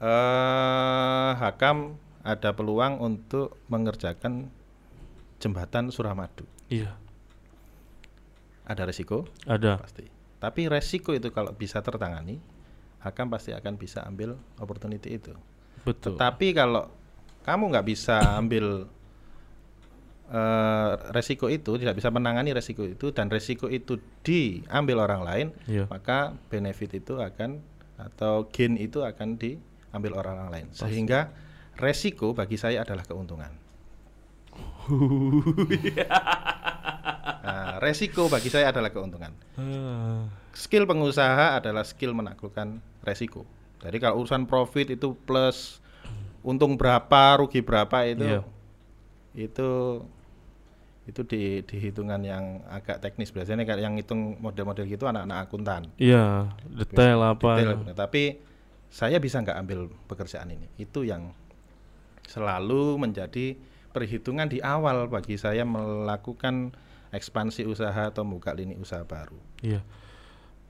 eh 0.03 1.31
Hakam 1.35 1.99
ada 2.23 2.55
peluang 2.55 3.03
untuk 3.03 3.59
mengerjakan 3.67 4.47
jembatan 5.43 5.91
Suramadu. 5.91 6.47
Iya. 6.71 6.95
Ada 8.63 8.87
resiko 8.87 9.27
Ada. 9.43 9.83
pasti. 9.83 10.07
Tapi 10.39 10.71
resiko 10.71 11.11
itu 11.11 11.31
kalau 11.35 11.51
bisa 11.51 11.83
tertangani, 11.83 12.39
Hakam 13.03 13.27
pasti 13.27 13.51
akan 13.51 13.75
bisa 13.75 14.07
ambil 14.07 14.39
opportunity 14.55 15.19
itu. 15.19 15.35
Betul. 15.83 16.15
Tapi 16.15 16.55
kalau 16.55 16.87
kamu 17.43 17.75
nggak 17.75 17.87
bisa 17.91 18.39
ambil 18.39 18.87
eh, 20.25 20.91
resiko 21.11 21.47
itu, 21.47 21.75
tidak 21.75 21.95
bisa 21.95 22.07
menangani 22.07 22.51
resiko 22.51 22.83
itu 22.83 23.11
dan 23.11 23.27
resiko 23.27 23.67
itu 23.67 23.95
diambil 24.21 25.03
orang 25.03 25.21
lain, 25.21 25.47
Iya. 25.65 25.85
maka 25.87 26.31
benefit 26.47 26.93
itu 26.95 27.17
akan 27.17 27.59
atau 27.95 28.47
gain 28.49 28.75
itu 28.75 29.01
akan 29.01 29.35
diambil 29.35 30.17
orang 30.17 30.49
lain. 30.49 30.67
Sehingga 30.71 31.29
resiko 31.75 32.31
bagi 32.31 32.55
saya 32.55 32.81
adalah 32.81 33.03
keuntungan. 33.03 33.51
Nah, 37.43 37.75
resiko 37.83 38.31
bagi 38.31 38.47
saya 38.47 38.71
adalah 38.71 38.87
keuntungan. 38.87 39.35
Ah. 39.59 40.23
Skill 40.55 40.87
pengusaha 40.87 41.59
adalah 41.59 41.83
skill 41.83 42.15
menaklukkan 42.15 42.79
resiko. 43.03 43.43
Jadi 43.83 43.99
kalau 43.99 44.23
urusan 44.23 44.47
profit 44.47 44.95
itu 44.95 45.11
plus 45.27 45.83
untung 46.39 46.79
berapa, 46.79 47.43
rugi 47.43 47.59
berapa 47.59 48.07
itu 48.07 48.23
Iya. 48.23 48.41
Itu 49.33 50.01
itu 51.03 51.21
di, 51.27 51.59
di 51.67 51.77
hitungan 51.83 52.23
yang 52.23 52.63
agak 52.71 53.03
teknis 53.03 53.35
biasanya 53.35 53.67
kayak 53.67 53.83
yang 53.83 53.99
hitung 53.99 54.39
model-model 54.39 54.87
gitu 54.87 55.03
anak-anak 55.03 55.37
akuntan. 55.43 55.81
Iya, 55.99 56.47
detail 56.63 57.19
apa. 57.19 57.59
Detail 57.59 57.75
benar. 57.83 57.95
Tapi 58.07 58.39
saya 58.87 59.19
bisa 59.19 59.43
nggak 59.43 59.57
ambil 59.59 59.91
pekerjaan 60.07 60.47
ini. 60.55 60.71
Itu 60.79 61.03
yang 61.03 61.35
selalu 62.23 62.95
menjadi 62.95 63.59
perhitungan 63.91 64.47
di 64.47 64.63
awal 64.63 65.11
bagi 65.11 65.35
saya 65.35 65.67
melakukan 65.67 66.71
ekspansi 67.11 67.67
usaha 67.67 68.09
atau 68.09 68.23
buka 68.25 68.55
lini 68.55 68.79
usaha 68.79 69.03
baru. 69.03 69.37
Iya. 69.59 69.83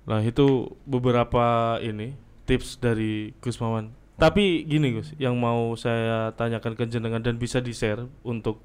Nah, 0.03 0.19
itu 0.19 0.75
beberapa 0.83 1.77
ini 1.79 2.17
tips 2.43 2.81
dari 2.81 3.31
Gus 3.39 3.55
Mawan. 3.61 3.95
Tapi 4.13 4.61
gini 4.63 4.93
Gus, 4.93 5.11
yang 5.17 5.33
mau 5.35 5.73
saya 5.73 6.29
tanyakan 6.37 6.77
ke 6.77 6.85
jenengan 6.85 7.19
dan 7.19 7.41
bisa 7.41 7.57
di-share 7.57 8.05
untuk 8.21 8.61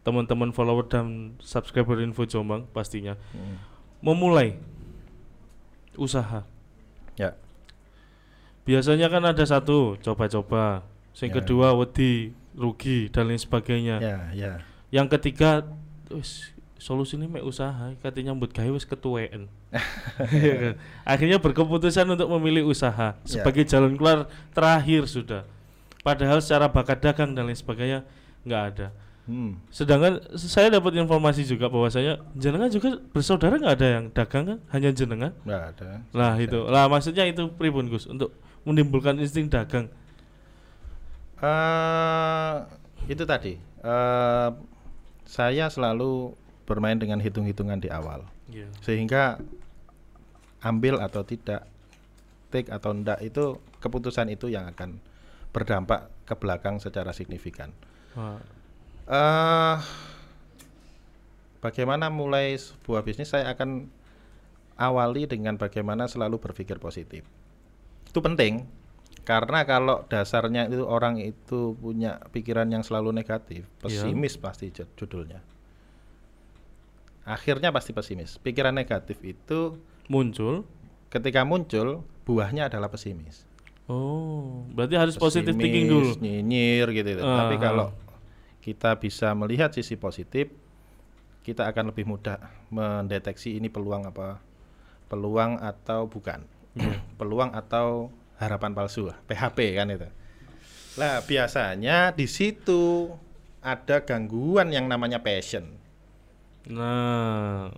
teman-teman 0.00 0.48
follower 0.50 0.88
dan 0.88 1.36
subscriber 1.44 2.00
Info 2.00 2.24
Jombang 2.24 2.64
pastinya. 2.72 3.12
Memulai 4.00 4.56
usaha. 5.98 6.46
Ya. 7.20 7.36
Biasanya 8.64 9.12
kan 9.12 9.24
ada 9.28 9.44
satu 9.44 10.00
coba-coba, 10.00 10.86
yang 11.20 11.30
Ya. 11.32 11.36
kedua 11.42 11.74
wedi, 11.76 12.32
rugi 12.56 13.12
dan 13.12 13.28
lain 13.28 13.40
sebagainya. 13.40 13.96
Ya, 14.00 14.18
ya. 14.32 14.52
Yang 14.88 15.18
ketiga, 15.18 15.68
wis 16.08 16.54
solusinya 16.78 17.26
mek 17.28 17.44
usaha, 17.44 17.92
katanya 18.00 18.32
nyambut 18.32 18.54
gawe 18.54 18.70
wis 18.72 18.86
ketuaan. 18.88 19.50
Iya 20.32 20.54
kan? 20.56 20.74
Akhirnya 21.04 21.38
berkeputusan 21.38 22.08
untuk 22.08 22.28
memilih 22.38 22.68
usaha 22.68 23.12
Ya. 23.14 23.28
sebagai 23.28 23.68
jalan 23.68 23.94
keluar 23.94 24.24
terakhir 24.56 25.04
sudah. 25.04 25.42
Padahal 26.00 26.40
secara 26.40 26.72
bakat 26.72 27.04
dagang 27.04 27.36
dan 27.36 27.44
lain 27.44 27.58
sebagainya 27.58 28.00
nggak 28.48 28.62
ada. 28.74 28.88
Hmm. 29.28 29.60
Sedangkan 29.68 30.24
saya 30.40 30.72
dapat 30.72 30.96
informasi 30.96 31.44
juga 31.44 31.68
bahwasanya 31.68 32.16
jenengan 32.32 32.72
juga 32.72 32.96
bersaudara 33.12 33.60
nggak 33.60 33.76
ada 33.76 33.88
yang 34.00 34.04
dagang 34.08 34.44
kan, 34.48 34.58
hanya 34.72 34.88
jenengan. 34.88 35.32
Nggak 35.44 35.62
ada. 35.76 35.88
Lah 36.16 36.32
itu, 36.40 36.58
lah 36.64 36.88
maksudnya 36.88 37.28
itu 37.28 37.44
pribun 37.52 37.92
Gus 37.92 38.08
untuk 38.08 38.32
menimbulkan 38.64 39.20
insting 39.20 39.52
dagang. 39.52 39.92
eh 41.38 42.54
itu 43.06 43.24
tadi. 43.24 43.54
eh 43.78 44.48
saya 45.28 45.68
selalu 45.68 46.32
bermain 46.68 47.00
dengan 47.00 47.16
hitung-hitungan 47.16 47.80
di 47.80 47.88
awal. 47.88 48.28
Iya. 48.52 48.68
Sehingga 48.84 49.40
ambil 50.60 51.00
atau 51.00 51.24
tidak, 51.24 51.64
take 52.52 52.68
atau 52.68 52.92
enggak 52.92 53.24
itu 53.24 53.56
keputusan 53.80 54.28
itu 54.28 54.52
yang 54.52 54.68
akan 54.68 55.00
berdampak 55.56 56.12
ke 56.28 56.36
belakang 56.36 56.76
secara 56.76 57.16
signifikan. 57.16 57.72
Wah, 58.12 58.36
eh 59.08 59.76
bagaimana 61.64 62.12
mulai 62.12 62.52
sebuah 62.60 63.00
bisnis 63.00 63.32
saya 63.32 63.48
akan 63.56 63.88
awali 64.76 65.24
dengan 65.24 65.56
bagaimana 65.56 66.04
selalu 66.04 66.36
berpikir 66.36 66.76
positif. 66.76 67.24
Itu 68.04 68.20
penting 68.20 68.68
karena 69.28 69.68
kalau 69.68 70.08
dasarnya 70.08 70.72
itu 70.72 70.84
orang 70.88 71.20
itu 71.20 71.76
punya 71.76 72.16
pikiran 72.32 72.68
yang 72.72 72.80
selalu 72.80 73.12
negatif, 73.12 73.68
pesimis 73.80 74.40
pasti 74.40 74.72
jud- 74.72 74.88
judulnya. 74.96 75.44
Akhirnya 77.28 77.68
pasti 77.68 77.92
pesimis. 77.92 78.40
Pikiran 78.40 78.72
negatif 78.72 79.20
itu 79.20 79.76
muncul. 80.08 80.64
ketika 81.08 81.40
muncul 81.44 82.04
buahnya 82.28 82.68
adalah 82.68 82.92
pesimis. 82.92 83.48
Oh, 83.88 84.68
berarti 84.76 85.00
harus 85.00 85.16
positif 85.16 85.56
thinking 85.56 85.88
dulu. 85.88 86.20
Nyinyir 86.20 86.92
gitu. 86.92 87.24
Ah, 87.24 87.48
Tapi 87.48 87.56
ah. 87.56 87.60
kalau 87.60 87.88
kita 88.60 89.00
bisa 89.00 89.32
melihat 89.32 89.72
sisi 89.72 89.96
positif, 89.96 90.52
kita 91.40 91.64
akan 91.64 91.88
lebih 91.88 92.04
mudah 92.04 92.36
mendeteksi 92.68 93.56
ini 93.56 93.72
peluang 93.72 94.04
apa, 94.04 94.44
peluang 95.08 95.56
atau 95.64 96.04
bukan, 96.04 96.44
Iya. 96.76 97.00
peluang 97.20 97.56
atau 97.56 98.12
harapan 98.36 98.76
palsu, 98.76 99.08
PHP 99.24 99.80
kan 99.80 99.88
itu. 99.88 100.08
Lah 101.00 101.24
biasanya 101.24 102.12
di 102.12 102.28
situ 102.28 103.08
ada 103.64 104.04
gangguan 104.04 104.68
yang 104.68 104.84
namanya 104.84 105.24
passion. 105.24 105.77
Nah, 106.68 107.72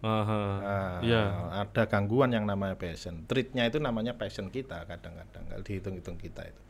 aha. 0.00 0.42
Nah, 0.64 0.98
ya. 1.04 1.24
ada 1.60 1.84
gangguan 1.84 2.32
yang 2.32 2.48
namanya 2.48 2.76
passion. 2.80 3.28
Treatnya 3.28 3.68
itu 3.68 3.76
namanya 3.76 4.16
passion 4.16 4.48
kita 4.48 4.88
kadang-kadang 4.88 5.44
kalau 5.44 5.62
dihitung-hitung 5.62 6.16
kita 6.16 6.48
itu. 6.48 6.62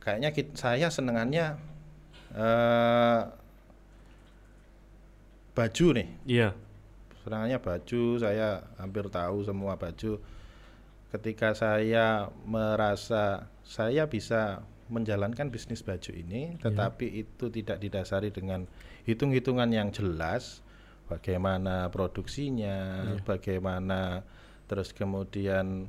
Kayaknya 0.00 0.30
kit- 0.32 0.56
saya 0.56 0.88
senengannya 0.88 1.60
eh 2.32 3.20
baju 5.52 5.86
nih. 5.98 6.08
Iya. 6.24 6.48
Senangannya 7.26 7.58
baju, 7.60 8.02
saya 8.16 8.64
hampir 8.80 9.04
tahu 9.12 9.44
semua 9.44 9.76
baju. 9.76 10.16
Ketika 11.12 11.52
saya 11.52 12.32
merasa 12.48 13.48
saya 13.64 14.08
bisa 14.08 14.64
menjalankan 14.88 15.52
bisnis 15.52 15.84
baju 15.84 16.12
ini, 16.16 16.56
tetapi 16.64 17.04
itu 17.20 17.52
tidak 17.52 17.76
didasari 17.84 18.32
dengan 18.32 18.64
hitung-hitungan 19.04 19.68
yang 19.68 19.92
jelas, 19.92 20.64
bagaimana 21.08 21.88
produksinya, 21.88 23.02
bagaimana 23.24 24.22
terus 24.68 24.92
kemudian 24.92 25.88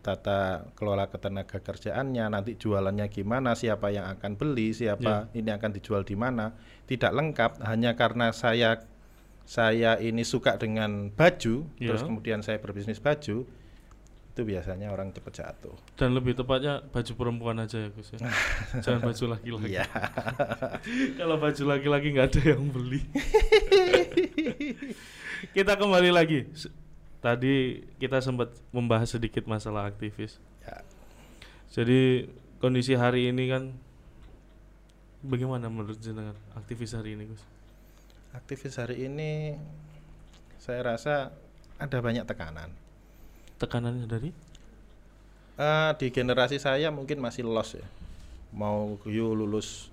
tata 0.00 0.64
kelola 0.78 1.12
ketenaga 1.12 1.60
kerjaannya, 1.60 2.32
nanti 2.32 2.56
jualannya 2.56 3.04
gimana, 3.12 3.52
siapa 3.52 3.92
yang 3.92 4.08
akan 4.08 4.38
beli, 4.38 4.72
siapa 4.72 5.28
ini 5.36 5.52
akan 5.52 5.70
dijual 5.76 6.08
di 6.08 6.16
mana, 6.16 6.56
tidak 6.88 7.12
lengkap 7.12 7.60
hanya 7.68 7.92
karena 7.98 8.32
saya 8.32 8.80
saya 9.44 9.98
ini 9.98 10.22
suka 10.22 10.56
dengan 10.56 11.10
baju, 11.10 11.66
terus 11.76 12.00
Ya. 12.00 12.06
kemudian 12.06 12.40
saya 12.40 12.62
berbisnis 12.62 13.02
baju, 13.02 13.44
itu 14.30 14.40
biasanya 14.46 14.94
orang 14.94 15.10
cepat 15.10 15.42
jatuh. 15.42 15.74
Dan 15.98 16.14
lebih 16.14 16.38
tepatnya 16.38 16.80
baju 16.86 17.12
perempuan 17.18 17.58
aja 17.58 17.82
ya 17.82 17.90
Gus 17.90 18.14
ya. 18.14 18.24
Jangan 18.86 19.10
baju 19.10 19.24
laki-laki. 19.36 19.74
Iya. 19.74 19.84
Kalau 21.18 21.36
baju 21.36 21.62
laki-laki 21.66 22.06
nggak 22.14 22.26
ada 22.30 22.42
yang 22.54 22.62
beli. 22.70 23.02
kita 25.56 25.72
kembali 25.76 26.10
lagi. 26.12 26.48
Tadi 27.20 27.84
kita 28.00 28.24
sempat 28.24 28.52
membahas 28.72 29.12
sedikit 29.12 29.44
masalah 29.44 29.88
aktivis. 29.88 30.40
Ya. 30.64 30.80
Jadi 31.70 32.32
kondisi 32.58 32.96
hari 32.96 33.28
ini 33.28 33.44
kan 33.52 33.76
bagaimana 35.20 35.68
menurut 35.68 36.00
jenengan 36.00 36.36
aktivis 36.56 36.96
hari 36.96 37.16
ini 37.16 37.28
Gus? 37.28 37.42
Aktivis 38.32 38.80
hari 38.80 39.04
ini 39.10 39.54
saya 40.56 40.96
rasa 40.96 41.34
ada 41.76 41.98
banyak 42.00 42.24
tekanan. 42.24 42.72
Tekanannya 43.60 44.08
dari? 44.08 44.30
Eh, 45.60 45.90
di 46.00 46.08
generasi 46.08 46.56
saya 46.56 46.88
mungkin 46.88 47.20
masih 47.20 47.44
lost 47.44 47.76
ya. 47.76 47.88
Mau 48.56 48.96
you 49.04 49.36
lulus 49.36 49.92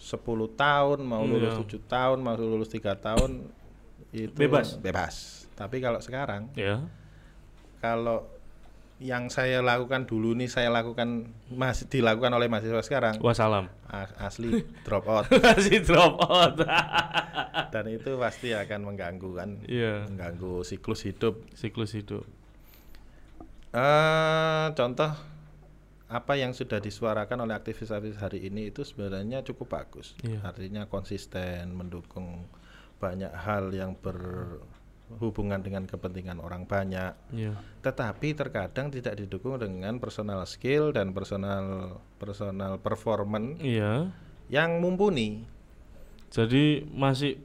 10 0.00 0.48
tahun, 0.56 1.04
mau 1.04 1.24
lulus 1.24 1.52
Iya. 1.56 1.80
7 1.80 1.80
tahun, 1.84 2.18
mau 2.24 2.36
lulus 2.36 2.68
tiga 2.72 2.96
tahun 2.96 3.44
itu 4.10 4.32
Bebas. 4.32 4.76
Bebas. 4.76 5.14
Tapi 5.52 5.78
kalau 5.78 5.98
sekarang 5.98 6.52
Ya. 6.52 6.84
kalau 7.78 8.28
yang 8.96 9.28
saya 9.28 9.60
lakukan 9.60 10.08
dulu 10.08 10.32
nih 10.32 10.48
saya 10.48 10.72
lakukan 10.72 11.28
masih 11.46 11.84
dilakukan 11.86 12.32
oleh 12.32 12.48
mahasiswa 12.48 12.80
sekarang 12.80 13.20
Wassalam. 13.20 13.68
asli 14.16 14.64
drop 14.82 15.04
out 15.04 15.28
Masih 15.44 15.84
drop 15.84 16.16
out. 16.18 16.56
dan 17.76 17.84
itu 17.86 18.16
pasti 18.16 18.56
akan 18.56 18.88
mengganggu 18.88 19.30
kan 19.32 19.50
Iya. 19.64 20.08
mengganggu 20.08 20.64
siklus 20.64 21.04
hidup 21.04 21.44
Siklus 21.52 21.92
hidup. 21.92 22.24
Eh, 23.72 24.66
contoh 24.72 25.12
apa 26.06 26.32
yang 26.32 26.54
sudah 26.54 26.78
disuarakan 26.78 27.44
oleh 27.44 27.52
aktivis-aktivis 27.52 28.16
hari 28.16 28.46
ini 28.46 28.70
itu 28.70 28.80
sebenarnya 28.80 29.42
cukup 29.42 29.76
bagus. 29.76 30.16
Iya. 30.22 30.40
Artinya 30.40 30.86
konsisten 30.86 31.74
mendukung 31.74 32.46
banyak 32.96 33.28
hal 33.30 33.68
yang 33.70 33.92
berhubungan 33.96 35.60
dengan 35.60 35.84
kepentingan 35.84 36.40
orang 36.40 36.64
banyak. 36.64 37.12
Iya. 37.30 37.54
Tetapi 37.84 38.32
terkadang 38.32 38.88
tidak 38.88 39.16
didukung 39.16 39.56
dengan 39.56 40.00
personal 40.00 40.42
skill 40.44 40.90
dan 40.90 41.12
personal 41.12 41.98
personal 42.16 42.80
performance 42.80 43.60
Iya. 43.60 44.10
yang 44.48 44.80
mumpuni. 44.80 45.44
Jadi 46.30 46.84
masih 46.90 47.38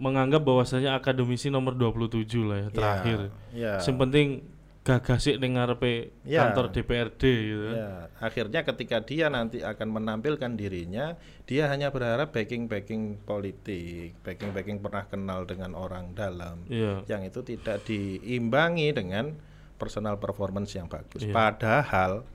menganggap 0.00 0.42
bahwasanya 0.42 0.98
akademisi 0.98 1.46
nomor 1.46 1.78
27 1.78 2.42
lah 2.42 2.58
ya 2.58 2.68
terakhir. 2.72 3.18
Ya. 3.54 3.78
Yang 3.78 3.96
penting 3.98 4.28
gagasik 4.82 5.38
ning 5.38 5.54
ngarepe 5.54 6.10
Ya. 6.26 6.42
kantor 6.42 6.74
DPRD 6.74 7.22
gitu 7.22 7.62
kan. 7.70 7.74
Ya, 7.78 7.92
akhirnya 8.18 8.60
ketika 8.66 8.98
dia 8.98 9.30
nanti 9.30 9.62
akan 9.62 9.88
menampilkan 9.94 10.58
dirinya, 10.58 11.14
dia 11.46 11.70
hanya 11.70 11.94
berharap 11.94 12.34
backing-backing 12.34 13.22
politik, 13.22 14.18
backing-backing 14.26 14.82
pernah 14.82 15.06
kenal 15.06 15.46
dengan 15.46 15.78
orang 15.78 16.18
dalam, 16.18 16.66
Iya. 16.66 17.06
yang 17.06 17.22
itu 17.22 17.46
tidak 17.46 17.86
diimbangi 17.86 18.90
dengan 18.90 19.38
personal 19.78 20.18
performance 20.18 20.74
yang 20.74 20.90
bagus. 20.90 21.22
Iya. 21.22 21.30
Padahal, 21.30 22.26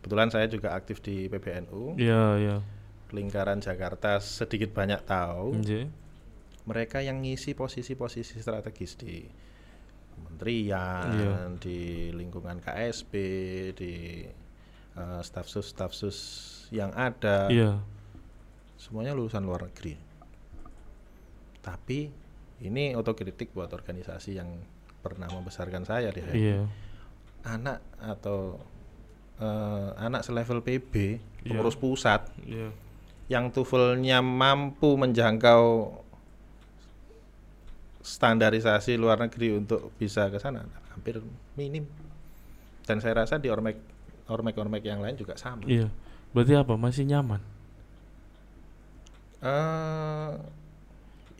kebetulan 0.00 0.32
saya 0.32 0.48
juga 0.48 0.72
aktif 0.72 1.04
di 1.04 1.28
PBNU, 1.28 2.00
Iya, 2.00 2.24
iya. 2.40 2.56
lingkaran 3.12 3.60
Jakarta 3.60 4.16
sedikit 4.16 4.72
banyak 4.72 5.04
tahu, 5.04 5.60
Nggih. 5.60 5.92
mereka 6.64 7.04
yang 7.04 7.20
ngisi 7.20 7.52
posisi-posisi 7.52 8.40
strategis 8.40 8.96
di 8.96 9.28
kementerian, 10.20 11.04
Iya. 11.10 11.32
di 11.56 11.78
lingkungan 12.12 12.60
KSP, 12.60 13.12
di 13.72 13.94
eh, 14.90 15.20
staf 15.22 15.46
sus 15.46 15.70
staf 15.70 15.90
sus 15.90 16.18
yang 16.70 16.90
ada, 16.92 17.48
Iya. 17.48 17.78
semuanya 18.76 19.14
lulusan 19.14 19.42
luar 19.42 19.66
negeri. 19.66 19.94
Tapi 21.60 21.98
ini 22.60 22.92
otokritik 22.92 23.52
buat 23.52 23.72
organisasi 23.72 24.36
yang 24.36 24.48
pernah 25.00 25.28
membesarkan 25.28 25.84
saya 25.84 26.12
di. 26.12 26.32
Iya. 26.32 26.60
Anak 27.44 27.80
atau 27.96 28.60
eh, 29.40 29.90
anak 29.96 30.20
selevel 30.20 30.60
PB, 30.60 30.92
Iya. 30.92 31.56
pengurus 31.56 31.72
pusat 31.72 32.28
Iya. 32.44 32.68
yang 33.32 33.48
TOEFL-nya 33.48 34.20
mampu 34.20 35.00
menjangkau 35.00 35.96
standarisasi 38.00 38.96
luar 38.96 39.20
negeri 39.20 39.56
untuk 39.60 39.92
bisa 40.00 40.28
ke 40.32 40.40
sana 40.40 40.64
hampir 40.92 41.20
minim. 41.54 41.84
Dan 42.84 42.98
saya 42.98 43.22
rasa 43.24 43.36
di 43.36 43.52
ormek 43.52 43.76
ormek-ormek 44.30 44.82
yang 44.86 45.04
lain 45.04 45.18
juga 45.18 45.36
sama. 45.36 45.66
Iya. 45.66 45.92
Berarti 46.30 46.54
apa? 46.56 46.74
Masih 46.78 47.04
nyaman. 47.06 47.42
Eh, 49.40 50.32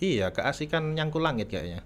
iya, 0.01 0.33
keasikan 0.33 0.97
nyangkul 0.97 1.23
langit 1.23 1.53
kayaknya. 1.53 1.85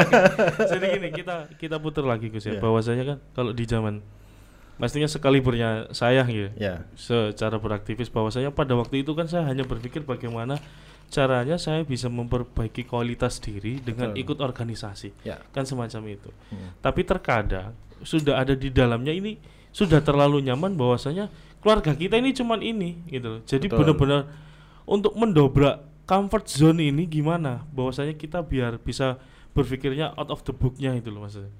Jadi 0.70 0.84
gini, 0.96 1.08
kita 1.10 1.50
kita 1.58 1.76
putar 1.82 2.06
lagi 2.06 2.30
Gus 2.30 2.46
ya. 2.46 2.56
Iya. 2.58 2.62
Bahwasanya 2.62 3.04
kan 3.04 3.18
kalau 3.34 3.52
di 3.52 3.64
zaman 3.66 4.00
pastinya 4.80 5.10
sekalibernya 5.10 5.92
saya 5.92 6.24
gitu. 6.24 6.48
Ya, 6.56 6.88
secara 6.96 7.60
beraktivis 7.60 8.08
bahwasanya 8.08 8.54
pada 8.54 8.72
waktu 8.78 9.04
itu 9.04 9.12
kan 9.12 9.28
saya 9.28 9.44
hanya 9.44 9.66
berpikir 9.68 10.06
bagaimana 10.06 10.56
caranya 11.10 11.58
saya 11.58 11.82
bisa 11.82 12.06
memperbaiki 12.06 12.86
kualitas 12.86 13.36
diri 13.36 13.78
dengan 13.78 14.10
Betul. 14.10 14.22
ikut 14.22 14.38
organisasi 14.38 15.10
ya. 15.22 15.42
kan 15.50 15.62
semacam 15.62 16.02
itu 16.08 16.30
Hmm. 16.48 16.70
tapi 16.78 17.02
terkadang 17.02 17.74
sudah 18.00 18.38
ada 18.38 18.54
di 18.54 18.70
dalamnya 18.70 19.10
ini 19.10 19.34
sudah 19.70 19.98
terlalu 19.98 20.40
nyaman 20.40 20.72
bahwasanya 20.72 21.26
keluarga 21.58 21.92
kita 21.92 22.14
ini 22.14 22.30
cuman 22.30 22.60
ini 22.60 22.90
gitu 23.06 23.26
loh 23.28 23.40
jadi 23.42 23.66
benar-benar 23.68 24.30
untuk 24.84 25.12
mendobrak 25.12 25.78
comfort 26.02 26.46
zone 26.46 26.80
ini 26.84 27.04
gimana 27.04 27.62
bahwasanya 27.68 28.14
kita 28.14 28.40
biar 28.40 28.78
bisa 28.78 29.18
berpikirnya 29.50 30.14
out 30.14 30.30
of 30.30 30.40
the 30.40 30.50
booknya 30.50 30.94
itu 30.94 31.10
loh 31.10 31.22
maksudnya 31.22 31.50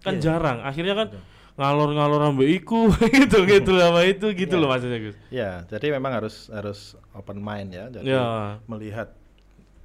kan 0.00 0.14
Iya. 0.14 0.22
jarang 0.22 0.58
akhirnya 0.60 0.94
kan 0.94 1.08
Betul. 1.10 1.22
ngalor-ngalor 1.56 2.20
ambek 2.26 2.48
iku 2.54 2.88
gitu 3.16 3.44
gitu 3.44 3.72
sama 3.74 4.04
itu 4.04 4.26
gitu 4.32 4.54
Iya. 4.54 4.60
loh 4.60 4.68
maksudnya 4.70 4.98
Gus 5.00 5.16
Ya, 5.28 5.50
jadi 5.66 5.86
memang 5.90 6.12
harus 6.14 6.48
harus 6.48 6.96
open 7.12 7.38
mind 7.38 7.70
ya. 7.70 7.86
Jadi 7.88 8.08
ya 8.08 8.58
melihat 8.64 9.12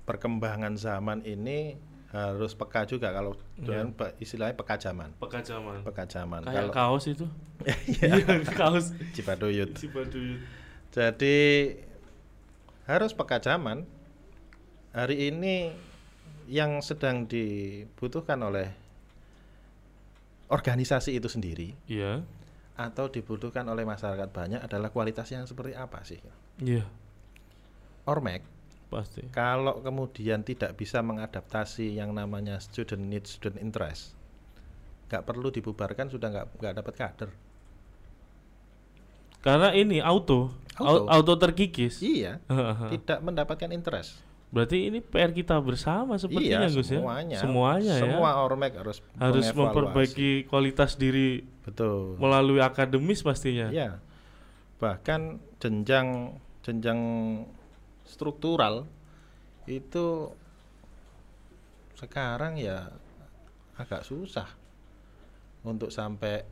perkembangan 0.06 0.78
zaman 0.78 1.26
ini 1.26 1.76
harus 2.14 2.54
peka 2.54 2.86
juga 2.86 3.12
kalau 3.12 3.36
Iya. 3.58 3.84
dengan 3.84 3.88
istilahnya 4.18 4.56
peka 4.56 4.76
zaman. 4.78 5.12
peka 5.18 5.40
zaman 5.42 5.84
Peka 5.84 6.06
zaman. 6.06 6.42
kayak 6.46 6.72
Kalau 6.72 6.72
kaos 6.72 7.06
itu 7.08 7.26
Iya. 7.92 8.08
iya 8.24 8.36
kaos 8.46 8.94
Cipaduyut. 9.12 9.76
Cibaduyut 9.76 10.40
Jadi 10.92 11.36
harus 12.86 13.12
peka 13.12 13.40
zaman. 13.40 13.84
Hari 14.96 15.28
ini 15.28 15.76
yang 16.48 16.80
sedang 16.80 17.28
dibutuhkan 17.28 18.40
oleh 18.40 18.72
organisasi 20.46 21.18
itu 21.18 21.26
sendiri 21.26 21.74
iya 21.90 22.22
atau 22.78 23.10
dibutuhkan 23.10 23.66
oleh 23.66 23.82
masyarakat 23.82 24.30
banyak 24.30 24.62
adalah 24.62 24.92
kualitas 24.92 25.32
yang 25.32 25.48
seperti 25.48 25.74
apa 25.74 26.04
sih? 26.04 26.20
Iya, 26.60 26.84
Ormek 28.06 28.42
pasti. 28.86 29.26
kalau 29.34 29.82
kemudian 29.82 30.46
tidak 30.46 30.78
bisa 30.78 31.02
mengadaptasi 31.02 31.98
yang 31.98 32.14
namanya 32.14 32.62
student 32.62 33.02
need, 33.02 33.26
student 33.26 33.60
interest, 33.60 34.14
nggak 35.10 35.26
perlu 35.26 35.50
dibubarkan 35.50 36.08
sudah 36.08 36.30
nggak 36.32 36.48
nggak 36.62 36.74
dapat 36.80 36.94
kader. 36.96 37.30
Karena 39.42 39.70
ini 39.78 40.02
auto, 40.02 40.50
Auto. 40.78 41.06
au- 41.06 41.08
auto 41.10 41.34
terkikis. 41.38 42.02
Iya, 42.02 42.42
tidak 42.94 43.22
mendapatkan 43.22 43.70
interest. 43.70 44.18
Berarti 44.50 44.88
ini 44.88 45.04
PR 45.04 45.36
kita 45.36 45.60
bersama 45.60 46.16
sepertinya 46.16 46.64
iya, 46.64 46.72
Gus 46.72 46.88
ya. 46.88 47.02
semuanya. 47.02 47.38
Semuanya 47.44 47.94
ya. 48.00 48.02
Semua 48.08 48.30
ormek 48.40 48.74
harus 48.80 49.04
Harus 49.20 49.46
memperbaiki 49.52 50.48
kualitas 50.48 50.96
diri 50.96 51.44
Betul. 51.68 52.16
melalui 52.16 52.64
akademis 52.64 53.20
pastinya. 53.20 53.68
Iya. 53.68 54.00
Bahkan 54.80 55.42
jenjang 55.60 56.40
jenjang 56.64 57.00
struktural 58.06 58.86
itu 59.66 60.30
sekarang 61.96 62.56
ya 62.56 62.92
agak 63.76 64.06
susah 64.06 64.48
untuk 65.66 65.90
sampai 65.90 66.46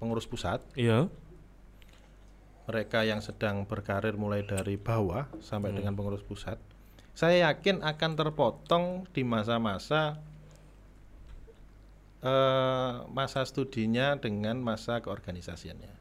pengurus 0.00 0.24
pusat 0.24 0.64
Iya. 0.72 1.06
mereka 2.64 3.02
yang 3.02 3.20
sedang 3.20 3.66
berkarir 3.66 4.16
mulai 4.16 4.40
dari 4.40 4.78
bawah 4.78 5.28
sampai 5.42 5.74
dengan 5.74 5.92
pengurus 5.92 6.24
pusat 6.24 6.56
saya 7.12 7.50
yakin 7.50 7.84
akan 7.84 8.12
terpotong 8.16 8.84
di 9.12 9.20
masa-masa 9.20 10.16
eh, 12.22 12.94
masa 13.10 13.44
studinya 13.44 14.16
dengan 14.16 14.56
masa 14.60 15.02
keorganisasiannya 15.02 15.92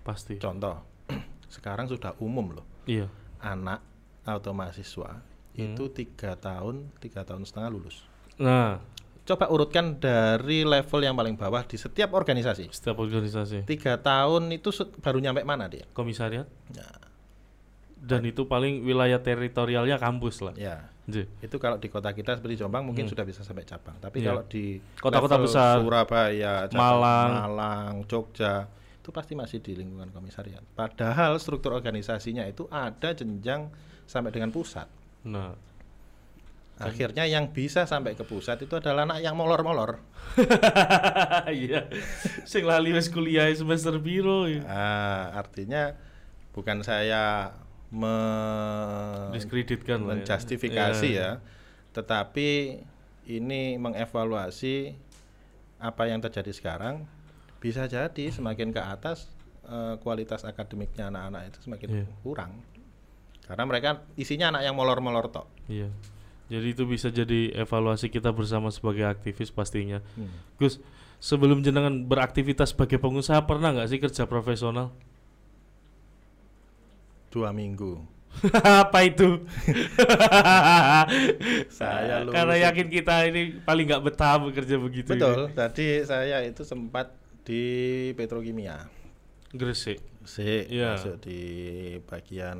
Pasti. 0.00 0.38
contoh 0.38 0.80
sekarang 1.52 1.90
sudah 1.90 2.14
umum 2.22 2.56
loh 2.56 2.66
Iya. 2.86 3.10
anak 3.42 3.82
atau 4.26 4.50
mahasiswa 4.50 5.22
itu 5.54 5.88
tiga 5.88 6.34
tahun 6.36 6.90
tiga 6.98 7.22
tahun 7.24 7.46
setengah 7.46 7.70
lulus. 7.72 8.04
Nah, 8.36 8.82
coba 9.24 9.48
urutkan 9.48 9.96
dari 9.96 10.66
level 10.66 11.00
yang 11.00 11.16
paling 11.16 11.38
bawah 11.38 11.64
di 11.64 11.80
setiap 11.80 12.12
organisasi. 12.12 12.68
Setiap 12.68 13.00
organisasi. 13.00 13.64
Tiga 13.64 13.96
tahun 13.96 14.52
itu 14.52 14.68
baru 15.00 15.22
nyampe 15.22 15.46
mana 15.46 15.64
dia 15.70 15.88
komisariat? 15.96 16.44
Nah, 16.76 17.00
dan 17.96 18.20
itu 18.28 18.44
paling 18.44 18.84
wilayah 18.84 19.16
teritorialnya 19.22 19.96
kampus 19.96 20.44
lah. 20.44 20.54
ya. 20.58 20.92
J. 21.06 21.22
itu 21.38 21.54
kalau 21.62 21.78
di 21.78 21.86
kota 21.86 22.10
kita 22.10 22.34
seperti 22.34 22.58
Jombang 22.58 22.82
mungkin 22.82 23.06
sudah 23.06 23.22
bisa 23.22 23.46
sampai 23.46 23.62
cabang. 23.62 23.94
Tapi 24.02 24.26
Iya. 24.26 24.34
kalau 24.34 24.42
di 24.50 24.82
Kota-kota 24.98 25.38
besar. 25.38 25.78
Surabaya 25.78 26.66
Jakarta, 26.66 26.74
Malang. 26.74 27.30
Malang 27.46 27.94
Jogja 28.10 28.66
itu 28.98 29.14
pasti 29.14 29.38
masih 29.38 29.62
di 29.62 29.78
lingkungan 29.78 30.10
komisariat. 30.10 30.66
Padahal 30.74 31.38
struktur 31.38 31.78
organisasinya 31.78 32.42
itu 32.42 32.66
ada 32.74 33.14
jenjang 33.14 33.70
sampai 34.06 34.30
dengan 34.30 34.48
pusat 34.48 34.86
Nah, 35.22 35.58
akhirnya 36.78 37.24
yang 37.24 37.50
bisa 37.50 37.82
sampai 37.82 38.12
ke 38.12 38.22
pusat 38.22 38.60
itu 38.60 38.72
adalah 38.72 39.02
anak 39.04 39.18
yang 39.20 39.34
molor-molor 39.34 39.98
iya. 41.50 41.88
Sing 42.44 42.62
lali 42.62 42.90
wis 42.90 43.08
kuliah 43.08 43.48
semester 43.50 43.96
piro 43.96 44.44
ya. 44.44 44.60
Ah, 44.62 45.24
artinya 45.34 45.96
bukan 46.50 46.80
saya 46.80 47.54
me- 47.88 49.32
Diskreditkan 49.32 50.02
lah 50.02 50.04
ya. 50.04 50.08
menjustifikasi 50.20 51.08
Iya. 51.08 51.16
ya, 51.16 51.30
tetapi 51.92 52.82
ini 53.26 53.76
mengevaluasi 53.76 54.94
apa 55.78 56.06
yang 56.06 56.20
terjadi 56.20 56.52
sekarang 56.52 57.04
bisa 57.56 57.84
jadi 57.86 58.28
semakin 58.28 58.70
ke 58.70 58.78
atas 58.78 59.32
eh, 59.64 59.96
kualitas 59.98 60.42
akademiknya 60.42 61.08
anak-anak 61.08 61.50
itu 61.50 61.58
semakin 61.62 61.88
Iya. 61.90 62.06
kurang 62.22 62.52
karena 63.46 63.62
mereka 63.64 63.88
isinya 64.14 64.50
anak 64.50 64.62
yang 64.62 64.74
molor-molor 64.74 65.28
tok. 65.28 65.46
Iya. 65.66 65.88
Jadi 66.46 66.66
itu 66.70 66.82
bisa 66.84 67.08
jadi 67.08 67.50
evaluasi 67.56 68.06
kita 68.06 68.30
bersama 68.30 68.70
sebagai 68.70 69.02
aktivis 69.02 69.50
pastinya. 69.50 69.98
Hmm. 70.14 70.30
Gus, 70.56 70.78
sebelum 71.18 71.60
jenengan 71.60 72.02
beraktivitas 72.02 72.70
sebagai 72.70 72.98
pengusaha 72.98 73.38
pernah 73.42 73.70
nggak 73.70 73.88
sih 73.88 73.98
kerja 73.98 74.24
profesional? 74.24 74.90
Dua 77.30 77.50
minggu. 77.50 77.98
Apa 78.84 79.00
itu? 79.02 79.42
Saya 81.72 82.22
lulus- 82.22 82.34
Karena 82.34 82.54
yakin 82.68 82.86
kita 82.88 83.14
ini 83.26 83.58
paling 83.58 83.84
nggak 83.88 84.02
betah 84.04 84.36
bekerja 84.38 84.76
begitu. 84.78 85.08
ini. 85.08 85.12
Betul. 85.18 85.40
Tadi 85.50 85.86
saya 86.04 86.36
itu 86.44 86.62
sempat 86.62 87.10
di 87.42 87.62
petrokimia. 88.14 88.86
Gresik. 89.50 89.98
Sik, 90.26 90.66
Iya. 90.68 90.98
masuk 90.98 91.22
di 91.22 91.38
bagian 92.02 92.58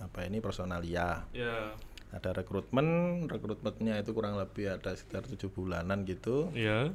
apa 0.00 0.26
ini 0.26 0.38
personalia. 0.40 1.24
Ya. 1.32 1.72
Ada 2.14 2.32
rekrutmen, 2.32 2.86
rekrutmennya 3.26 4.00
itu 4.00 4.14
kurang 4.16 4.38
lebih 4.38 4.78
ada 4.78 4.94
sekitar 4.94 5.26
tujuh 5.26 5.50
bulanan 5.52 6.06
gitu. 6.06 6.48
Ya. 6.54 6.94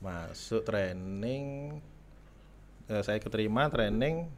Masuk 0.00 0.64
training, 0.66 1.76
eh, 2.88 3.02
saya 3.04 3.20
keterima 3.20 3.68
training. 3.68 4.28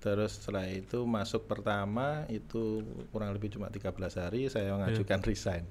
Terus 0.00 0.38
setelah 0.38 0.70
itu 0.70 1.02
masuk 1.02 1.50
pertama 1.50 2.28
itu 2.30 2.84
kurang 3.10 3.34
lebih 3.34 3.50
cuma 3.50 3.72
13 3.72 4.14
hari 4.20 4.46
saya 4.46 4.70
mengajukan 4.76 5.20
resign. 5.26 5.64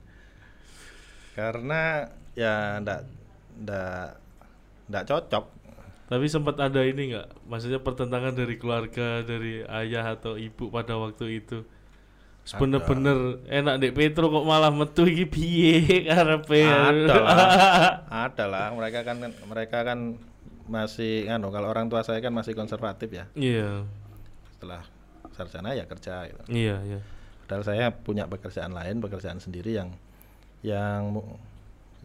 Karena 1.38 2.10
ya 2.36 2.80
ndak 2.84 3.08
ndak 3.64 4.08
ndak 4.92 5.04
cocok. 5.08 5.46
Tapi 6.06 6.26
sempat 6.30 6.62
ada 6.62 6.86
ini 6.86 7.14
nggak? 7.14 7.50
Maksudnya 7.50 7.82
pertentangan 7.82 8.38
dari 8.38 8.56
keluarga, 8.62 9.26
dari 9.26 9.66
ayah 9.66 10.14
atau 10.14 10.38
ibu 10.38 10.70
pada 10.70 10.94
waktu 11.02 11.42
itu. 11.42 11.66
Bener-bener 12.46 13.42
enak 13.50 13.82
dek 13.82 13.94
Petro 13.98 14.30
kok 14.30 14.46
malah 14.46 14.70
metu 14.70 15.10
iki 15.10 15.26
piye 15.26 15.82
karepe. 16.06 16.62
Ada 16.62 17.16
lah. 17.18 17.38
Ada 18.30 18.46
lah, 18.46 18.68
mereka 18.78 19.02
kan 19.02 19.18
mereka 19.50 19.82
kan 19.82 20.22
masih 20.70 21.30
anu 21.30 21.50
kalau 21.54 21.70
orang 21.70 21.90
tua 21.90 22.06
saya 22.06 22.22
kan 22.22 22.30
masih 22.30 22.54
konservatif 22.54 23.10
ya. 23.10 23.26
Iya. 23.34 23.90
Setelah 24.54 24.86
sarjana 25.34 25.74
ya 25.74 25.90
kerja 25.90 26.30
gitu. 26.30 26.42
Iya, 26.54 26.78
iya. 26.86 27.00
Padahal 27.46 27.66
saya 27.66 27.86
punya 27.90 28.30
pekerjaan 28.30 28.78
lain, 28.78 29.02
pekerjaan 29.02 29.42
sendiri 29.42 29.74
yang 29.74 29.90
yang 30.62 31.18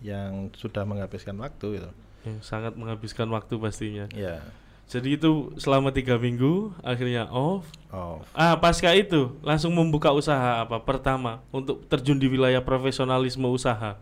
yang 0.00 0.48
sudah 0.56 0.88
menghabiskan 0.88 1.36
waktu 1.36 1.80
gitu. 1.80 1.90
Ya, 2.20 2.36
sangat 2.44 2.76
menghabiskan 2.76 3.24
waktu 3.32 3.56
pastinya. 3.56 4.06
Ya. 4.12 4.44
Jadi 4.90 5.14
itu 5.14 5.54
selama 5.54 5.94
tiga 5.94 6.18
minggu 6.18 6.74
akhirnya 6.82 7.30
off. 7.30 7.62
Oh, 7.94 8.18
Ah 8.34 8.58
pasca 8.58 8.90
itu 8.90 9.38
langsung 9.40 9.70
membuka 9.70 10.10
usaha 10.10 10.66
apa 10.66 10.82
pertama 10.82 11.38
untuk 11.54 11.86
terjun 11.86 12.18
di 12.18 12.26
wilayah 12.26 12.60
profesionalisme 12.60 13.46
usaha. 13.46 13.96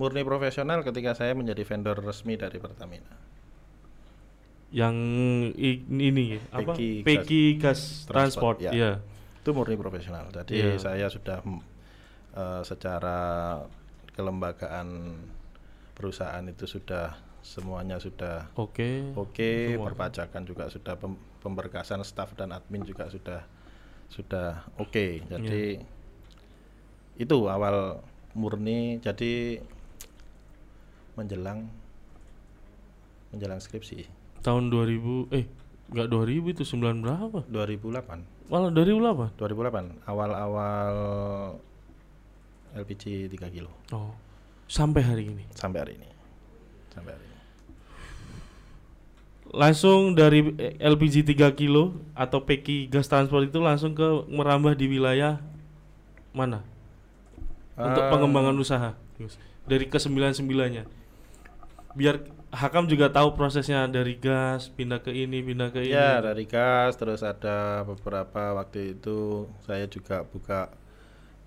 murni 0.00 0.24
profesional 0.24 0.80
ketika 0.80 1.12
saya 1.12 1.36
menjadi 1.36 1.60
vendor 1.60 2.00
resmi 2.00 2.32
dari 2.32 2.56
Pertamina. 2.56 3.20
Yang 4.72 4.96
ini 5.60 6.40
apa? 6.48 6.72
Peki 6.72 7.04
Peki 7.04 7.42
gas, 7.60 8.08
Transport, 8.08 8.64
transport. 8.64 8.64
ya. 8.64 8.72
ya. 8.72 8.92
Itu 9.44 9.52
murni 9.52 9.76
profesional. 9.76 10.32
Jadi 10.32 10.56
Iya. 10.56 10.80
saya 10.80 11.06
sudah 11.12 11.44
eh, 12.32 12.62
secara 12.64 13.18
kelembagaan 14.16 14.88
perusahaan 16.00 16.40
itu 16.42 16.64
sudah 16.64 17.12
semuanya 17.40 17.96
sudah 17.96 18.48
Oke. 18.56 19.12
Oke, 19.14 19.76
Semua. 19.76 19.84
perpajakan 19.86 20.42
juga 20.42 20.64
sudah 20.66 20.96
pem- 20.96 21.20
pemberkasan 21.38 22.00
staf 22.00 22.32
dan 22.32 22.50
admin 22.50 22.80
juga 22.82 23.04
sudah 23.06 23.44
sudah 24.08 24.64
oke. 24.76 25.22
Jadi 25.22 25.76
itu 27.16 27.36
awal 27.46 28.00
murni 28.32 28.96
jadi 28.98 29.60
menjelang 31.12 31.68
menjelang 33.28 33.58
skripsi 33.58 34.08
Tahun 34.40 34.72
2000 34.72 35.28
eh 35.30 35.44
enggak 35.90 36.08
2000 36.08 36.54
itu 36.54 36.64
9 36.64 37.04
berapa? 37.04 37.38
2008. 37.44 38.48
Malah 38.48 38.70
2008. 38.72 39.36
2008 39.36 40.08
awal-awal 40.08 40.92
LPG 42.72 43.28
3 43.28 43.50
kilo 43.50 43.70
Oh. 43.90 44.14
Sampai 44.70 45.02
hari 45.02 45.26
ini. 45.26 45.44
sampai 45.50 45.82
hari 45.82 45.92
ini. 45.98 46.06
Sampai 46.94 47.18
hari 47.18 47.26
ini. 47.26 47.38
Langsung 49.50 50.14
dari 50.14 50.46
LPG 50.78 51.26
3 51.26 51.58
kilo 51.58 51.98
atau 52.14 52.46
Peki 52.46 52.86
gas 52.86 53.10
transport 53.10 53.50
itu 53.50 53.58
langsung 53.58 53.98
ke 53.98 54.06
merambah 54.30 54.78
di 54.78 54.86
wilayah 54.86 55.42
mana? 56.30 56.62
Untuk 57.74 58.06
Eh, 58.06 58.10
pengembangan 58.14 58.54
usaha. 58.54 58.94
Dari 59.66 59.90
ke 59.90 59.98
99-nya. 59.98 60.86
Biar 61.98 62.22
Hakam 62.50 62.90
juga 62.90 63.06
tahu 63.06 63.38
prosesnya 63.38 63.86
dari 63.86 64.18
gas 64.18 64.74
pindah 64.74 64.98
ke 64.98 65.14
ini, 65.14 65.38
pindah 65.38 65.70
ke 65.70 65.86
ini. 65.86 65.94
Ya 65.94 66.18
dari 66.18 66.50
gas 66.50 66.98
terus 66.98 67.22
ada 67.22 67.86
beberapa 67.86 68.58
waktu 68.58 68.98
itu 68.98 69.46
saya 69.62 69.86
juga 69.86 70.26
buka 70.26 70.66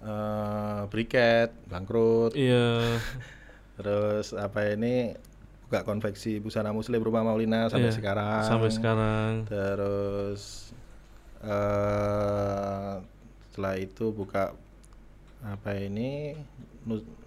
eh 0.03 0.81
briket 0.87 1.55
bangkrut 1.65 2.35
Iya. 2.35 2.99
terus 3.77 4.31
apa 4.31 4.69
ini 4.69 5.15
buka 5.63 5.81
konveksi 5.81 6.37
busana 6.37 6.69
muslim 6.69 6.99
rumah 6.99 7.23
Maulina 7.23 7.65
sampai 7.65 7.89
Iya, 7.89 7.97
sekarang. 7.97 8.43
Sampai 8.43 8.69
sekarang. 8.69 9.31
Terus 9.47 10.69
eh 11.41 12.93
setelah 13.47 13.75
itu 13.77 14.09
buka 14.09 14.53
apa 15.41 15.71
ini 15.75 16.33
Nu- 16.83 17.21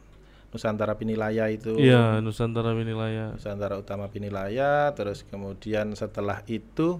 Nusantara 0.46 0.96
Pinilaya 0.96 1.50
itu. 1.50 1.76
Iya, 1.76 2.16
Nusantara 2.18 2.72
Winilaya. 2.72 3.34
Nusantara 3.34 3.76
Utama 3.76 4.08
Pinilaya. 4.08 4.88
Terus 4.92 5.20
kemudian 5.22 5.92
setelah 5.92 6.40
itu 6.46 6.96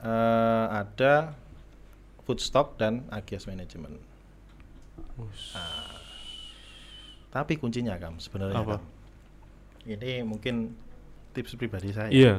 eh 0.00 0.66
ada 0.70 1.34
Foodstock 2.24 2.78
dan 2.78 3.04
Agias 3.10 3.44
Management. 3.44 3.98
Us. 5.26 5.56
Tapi 7.30 7.56
kuncinya 7.60 7.94
Kam 8.00 8.18
sebenarnya 8.18 8.58
Apa? 8.58 8.76
Kam. 8.78 8.84
Ini 9.86 10.26
mungkin 10.26 10.74
tips 11.32 11.54
pribadi 11.56 11.94
saya. 11.94 12.10
Iya. 12.10 12.34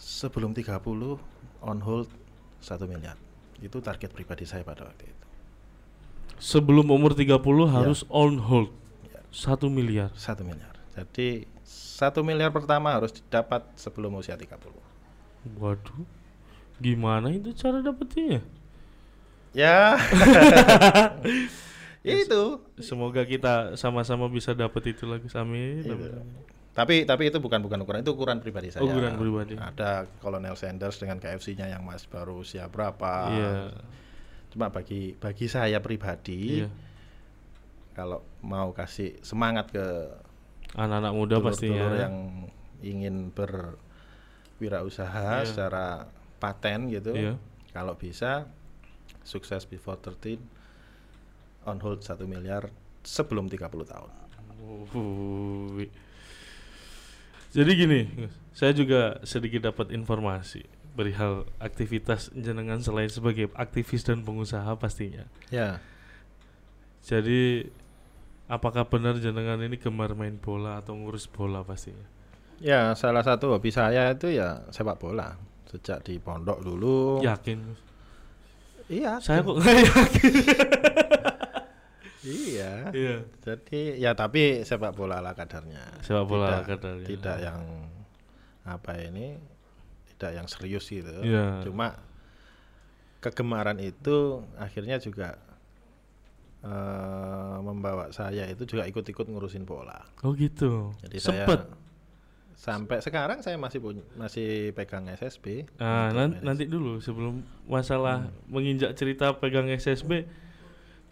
Sebelum 0.00 0.56
30 0.56 1.20
on 1.62 1.78
hold 1.84 2.08
1 2.64 2.88
miliar. 2.88 3.16
Itu 3.60 3.78
target 3.84 4.10
pribadi 4.10 4.48
saya 4.48 4.64
pada 4.66 4.84
waktu 4.88 5.06
itu. 5.06 5.26
Sebelum 6.40 6.88
umur 6.90 7.14
30 7.14 7.68
Iya. 7.68 7.72
harus 7.78 8.02
on 8.10 8.40
hold. 8.42 8.72
Ya. 9.06 9.20
Satu 9.30 9.70
miliar. 9.70 10.10
1 10.18 10.42
miliar. 10.42 10.74
Jadi 10.96 11.46
1 11.64 12.26
miliar 12.26 12.50
pertama 12.50 12.90
harus 12.90 13.14
didapat 13.14 13.64
sebelum 13.78 14.18
usia 14.18 14.34
30. 14.34 14.74
Waduh. 15.60 16.04
Gimana 16.82 17.30
itu 17.30 17.54
cara 17.54 17.78
dapetnya? 17.78 18.42
Ya. 19.62 19.94
itu. 22.04 22.60
Semoga 22.76 23.24
kita 23.24 23.80
sama-sama 23.80 24.28
bisa 24.28 24.52
dapat 24.52 24.92
itu 24.92 25.08
lagi. 25.08 25.24
Amin. 25.32 25.80
Itu. 25.80 25.96
amin. 25.96 26.20
Tapi 26.74 27.06
tapi 27.06 27.30
itu 27.30 27.38
bukan 27.38 27.62
bukan 27.62 27.78
ukuran, 27.80 28.02
itu 28.02 28.12
ukuran 28.12 28.42
pribadi 28.42 28.68
saya. 28.68 28.82
Ukuran 28.82 29.14
pribadi. 29.14 29.54
Ada 29.54 30.10
Colonel 30.18 30.52
Sanders 30.52 30.98
dengan 30.98 31.16
KFC-nya 31.16 31.70
yang 31.70 31.80
masih 31.80 32.10
baru 32.10 32.42
usia 32.42 32.66
berapa. 32.66 33.30
Iya. 33.30 33.52
Cuma 34.50 34.68
bagi 34.68 35.14
bagi 35.16 35.46
saya 35.46 35.78
pribadi 35.78 36.60
Iya. 36.60 36.68
kalau 37.94 38.26
mau 38.42 38.74
kasih 38.74 39.22
semangat 39.22 39.70
ke 39.70 39.86
Anak-anak 40.74 41.12
muda 41.14 41.38
dulur-dulur 41.38 41.54
pastinya. 41.54 41.86
yang 41.94 42.14
ingin 42.82 43.30
berwirausaha 43.30 45.40
Iya. 45.40 45.46
secara 45.46 45.86
paten 46.36 46.90
gitu. 46.90 47.14
Iya. 47.14 47.38
Kalau 47.70 47.94
bisa 47.94 48.50
sukses 49.24 49.64
before 49.64 49.98
13 49.98 50.38
on 51.64 51.80
hold 51.80 52.04
1 52.04 52.20
miliar 52.28 52.68
sebelum 53.02 53.48
30 53.48 53.84
tahun. 53.88 54.10
Wuih. 54.92 55.90
Jadi 57.54 57.70
gini, 57.78 58.00
saya 58.50 58.74
juga 58.74 59.22
sedikit 59.22 59.70
dapat 59.70 59.94
informasi 59.94 60.66
perihal 60.94 61.46
aktivitas 61.58 62.30
jenengan 62.34 62.78
selain 62.78 63.10
sebagai 63.10 63.50
aktivis 63.58 64.06
dan 64.06 64.22
pengusaha 64.22 64.78
pastinya. 64.78 65.26
Ya. 65.50 65.82
Jadi 67.02 67.68
apakah 68.46 68.86
benar 68.86 69.18
jenengan 69.18 69.58
ini 69.60 69.76
gemar 69.76 70.14
main 70.14 70.38
bola 70.38 70.78
atau 70.80 70.94
ngurus 70.94 71.26
bola 71.26 71.66
pastinya? 71.66 72.06
Ya, 72.62 72.94
salah 72.94 73.26
satu 73.26 73.50
hobi 73.50 73.74
saya 73.74 74.14
itu 74.14 74.30
ya 74.30 74.62
sepak 74.70 75.02
bola. 75.02 75.34
Sejak 75.66 76.06
di 76.06 76.22
pondok 76.22 76.62
dulu. 76.62 77.18
Yakin? 77.20 77.58
Iya. 78.94 79.18
Saya 79.18 79.42
kok 79.42 79.58
nggak 79.58 79.74
yakin. 79.82 80.32
Iya. 82.24 82.72
Iya. 82.94 83.16
Jadi 83.42 83.80
ya 84.00 84.14
tapi 84.16 84.62
sepak 84.64 84.94
bola 84.96 85.20
ala 85.20 85.36
kadarnya. 85.36 86.00
Sepak 86.00 86.24
bola 86.24 86.46
Tidak- 86.46 86.56
ala 86.56 86.64
kadarnya. 86.64 87.06
Tidak 87.10 87.36
yang 87.42 87.60
apa 88.64 88.92
ini? 89.02 89.36
Tidak 90.14 90.30
yang 90.32 90.46
serius 90.48 90.88
gitu. 90.88 91.10
Iya. 91.20 91.60
Cuma 91.66 91.98
kegemaran 93.20 93.76
itu 93.80 94.40
akhirnya 94.56 94.96
juga 95.00 95.36
eh, 96.64 97.56
membawa 97.60 98.08
saya 98.08 98.48
itu 98.48 98.64
juga 98.64 98.88
ikut-ikut 98.88 99.26
ngurusin 99.28 99.68
bola. 99.68 100.00
Oh 100.24 100.32
gitu. 100.32 100.96
Jadi 101.04 101.18
Sempet. 101.20 101.60
saya 101.60 101.83
sampai 102.54 102.98
sekarang 102.98 103.38
saya 103.38 103.54
masih 103.54 103.78
punya, 103.78 104.02
masih 104.14 104.72
pegang 104.72 105.04
SSB. 105.06 105.66
Ah, 105.76 106.08
untuk 106.08 106.16
nan- 106.16 106.30
manage. 106.32 106.42
nanti 106.42 106.64
dulu 106.64 106.92
sebelum 106.98 107.34
masalah 107.64 108.24
Hmm. 108.24 108.34
menginjak 108.48 108.94
cerita 108.94 109.32
pegang 109.32 109.68
SSB. 109.68 110.24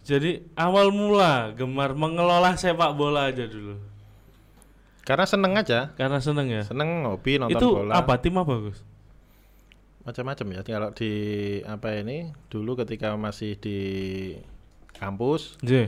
Jadi 0.01 0.43
awal 0.53 0.89
mula 0.89 1.51
gemar 1.53 1.93
mengelola 1.93 2.53
sepak 2.53 2.91
bola 2.91 3.27
aja 3.27 3.43
dulu. 3.43 3.79
Karena 5.01 5.23
seneng 5.23 5.53
aja, 5.53 5.91
Karena 5.93 6.19
seneng 6.19 6.47
ya. 6.47 6.63
seneng 6.63 7.03
hobi 7.05 7.35
nonton 7.35 7.55
Itu 7.55 7.67
bola. 7.77 7.95
apa 7.97 8.15
tim 8.17 8.35
apa 8.35 8.55
Gus? 8.57 8.79
macam-macam 10.01 10.47
ya 10.49 10.61
kalau 10.61 10.91
di 10.91 11.11
apa 11.63 11.95
ini 11.95 12.17
dulu 12.47 12.75
ketika 12.75 13.15
masih 13.15 13.55
di 13.55 13.79
kampus 14.93 15.55
J. 15.59 15.87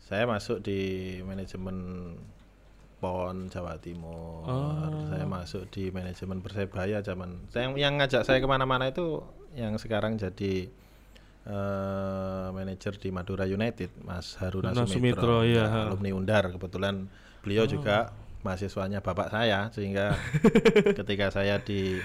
saya 0.00 0.24
masuk 0.24 0.64
di 0.64 0.80
manajemen 1.20 1.76
PON 3.04 3.52
Jawa 3.52 3.76
Timur 3.76 4.48
Oh. 4.48 5.04
saya 5.12 5.28
masuk 5.28 5.68
di 5.68 5.92
manajemen 5.92 6.40
Persebaya 6.40 7.04
zaman 7.04 7.44
saya 7.52 7.68
yang 7.70 8.00
ngajak 8.00 8.24
saya 8.24 8.40
ke 8.40 8.48
mana-mana 8.48 8.88
itu 8.88 9.20
yang 9.52 9.76
sekarang 9.76 10.16
jadi 10.16 10.72
eh, 11.44 12.46
manajer 12.50 12.96
di 12.96 13.12
Madura 13.12 13.44
United 13.44 13.92
Mas 14.00 14.40
Haruna 14.40 14.72
Sumitro, 14.72 14.88
Sumitro, 14.88 15.36
iya, 15.44 15.68
Ya, 15.68 15.92
alumni 15.92 16.10
Undar 16.10 16.48
kebetulan 16.48 17.12
beliau 17.44 17.68
Oh. 17.68 17.70
juga 17.70 18.16
mahasiswanya 18.40 19.00
bapak 19.00 19.28
saya 19.28 19.68
sehingga 19.68 20.16
ketika 20.98 21.28
saya 21.28 21.60
di 21.60 22.00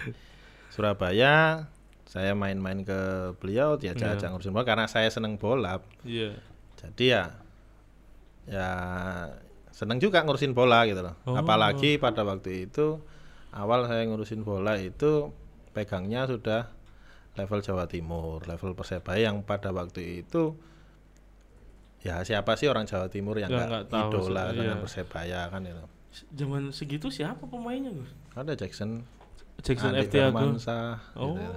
Surabaya 0.70 1.68
saya 2.04 2.34
main-main 2.34 2.82
ke 2.84 3.00
beliau 3.38 3.76
diajak-ajak 3.76 4.28
Iya. 4.28 4.32
ngurusin 4.32 4.52
bola 4.52 4.66
karena 4.68 4.86
saya 4.86 5.08
seneng 5.08 5.40
bola 5.40 5.80
Iya. 6.04 6.36
jadi 6.76 7.06
ya 7.08 7.24
ya 8.50 8.70
seneng 9.80 9.96
juga 9.98 10.20
ngurusin 10.20 10.52
bola 10.52 10.84
gitu 10.84 11.00
loh 11.00 11.16
Oh. 11.24 11.40
apalagi 11.40 11.96
pada 11.96 12.22
waktu 12.22 12.68
itu 12.68 13.00
awal 13.52 13.88
saya 13.88 14.04
ngurusin 14.04 14.44
bola 14.44 14.76
itu 14.76 15.32
pegangnya 15.72 16.28
sudah 16.28 16.68
level 17.34 17.64
Jawa 17.64 17.88
Timur 17.88 18.44
level 18.44 18.76
Persebaya 18.76 19.32
yang 19.32 19.40
pada 19.42 19.72
waktu 19.72 20.20
itu 20.20 20.60
ya 22.00 22.20
siapa 22.22 22.56
sih 22.56 22.68
orang 22.68 22.84
Jawa 22.84 23.08
Timur 23.08 23.36
yang 23.36 23.48
Nggak- 23.48 23.88
tahu 23.88 24.12
idola 24.20 24.44
sih, 24.46 24.58
dengan 24.58 24.76
iya. 24.76 24.84
Persebaya 24.84 25.42
kan 25.48 25.64
itu 25.64 25.86
Zaman 26.34 26.64
segitu 26.70 27.08
siapa 27.08 27.46
pemainnya 27.46 27.94
Gus? 27.94 28.12
ada 28.34 28.52
Jackson 28.54 29.08
Jackson 29.60 29.92
Andi 29.94 30.08
FT. 30.08 30.16
Firmansyah, 30.26 30.96
Oh. 31.16 31.32
gitu 31.32 31.40
ya. 31.40 31.52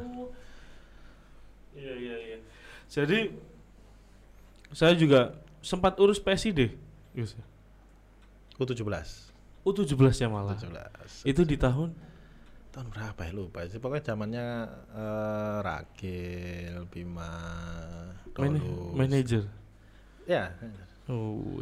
Iya 1.72 1.92
iya 1.96 2.16
iya. 2.20 2.38
Jadi 2.86 3.18
saya 4.70 4.92
juga 4.92 5.34
sempat 5.60 5.96
urus 5.96 6.18
PSID, 6.18 6.74
Gus. 7.12 7.32
U17 8.62 8.88
U17 9.62 9.94
ya 10.16 10.26
malah. 10.26 10.54
U17 10.54 11.22
Itu 11.24 11.42
di 11.42 11.54
tahun 11.54 11.94
tahun 12.70 12.86
berapa 12.88 13.20
ya 13.22 13.32
lupa 13.32 13.62
sih 13.64 13.76
pokoknya 13.76 14.04
zamannya 14.06 14.46
eh, 14.90 15.56
Ragil 15.60 16.88
Bima 16.88 17.30
man- 18.32 18.56
Dolus 18.56 18.96
manajer. 18.96 19.44
ya 20.24 20.48
Oh, 21.04 21.58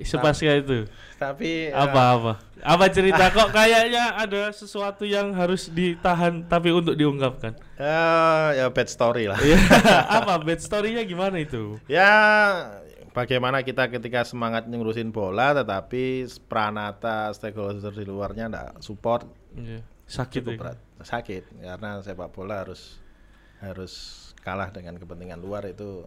sepasca 0.00 0.48
itu. 0.50 0.88
tapi 1.14 1.68
eh, 1.68 1.70
Apa-apa? 1.70 2.40
Apa 2.58 2.88
cerita 2.88 3.28
kok 3.36 3.52
kayaknya 3.52 4.16
ada 4.16 4.48
sesuatu 4.48 5.04
yang 5.04 5.30
harus 5.30 5.68
ditahan 5.68 6.42
tapi 6.42 6.72
untuk 6.72 6.96
diungkapkan? 6.96 7.52
eh, 7.76 8.48
ya 8.56 8.66
bad 8.66 8.88
story 8.88 9.28
lah 9.28 9.36
Iya, 9.38 9.60
apa 10.18 10.40
bad 10.40 10.58
story-nya 10.58 11.04
gimana 11.04 11.36
itu? 11.38 11.76
ya 11.86 12.10
bagaimana 13.16 13.64
kita 13.64 13.88
ketika 13.88 14.22
semangat 14.22 14.68
ngurusin 14.68 15.08
bola 15.08 15.56
tetapi 15.56 16.04
pranata 16.44 17.32
stakeholder 17.32 17.90
di 17.90 18.04
luarnya 18.04 18.44
enggak 18.46 18.70
support 18.78 19.24
Iya. 19.56 19.80
Sakit 20.04 20.38
cukup 20.38 20.52
ya. 20.52 20.58
berat 20.60 20.78
sakit 20.98 21.42
karena 21.58 21.90
sepak 21.98 22.28
bola 22.30 22.60
harus 22.60 23.00
harus 23.58 23.92
kalah 24.38 24.68
dengan 24.68 24.94
kepentingan 24.94 25.40
luar 25.40 25.64
itu 25.64 26.04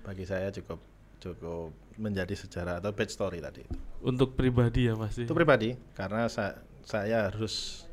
bagi 0.00 0.22
saya 0.22 0.48
cukup 0.48 0.78
cukup 1.18 1.74
menjadi 1.96 2.30
sejarah 2.32 2.78
atau 2.78 2.90
bad 2.90 3.08
story 3.08 3.38
tadi 3.38 3.62
itu. 3.62 3.76
Untuk 4.00 4.34
pribadi 4.34 4.86
ya 4.86 4.94
pasti. 4.94 5.24
Itu 5.24 5.32
pribadi 5.32 5.72
karena 5.92 6.28
sa- 6.28 6.58
saya 6.82 7.26
harus 7.26 7.86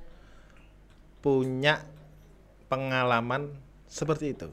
punya 1.20 1.80
pengalaman 2.68 3.56
seperti 3.86 4.34
itu. 4.34 4.50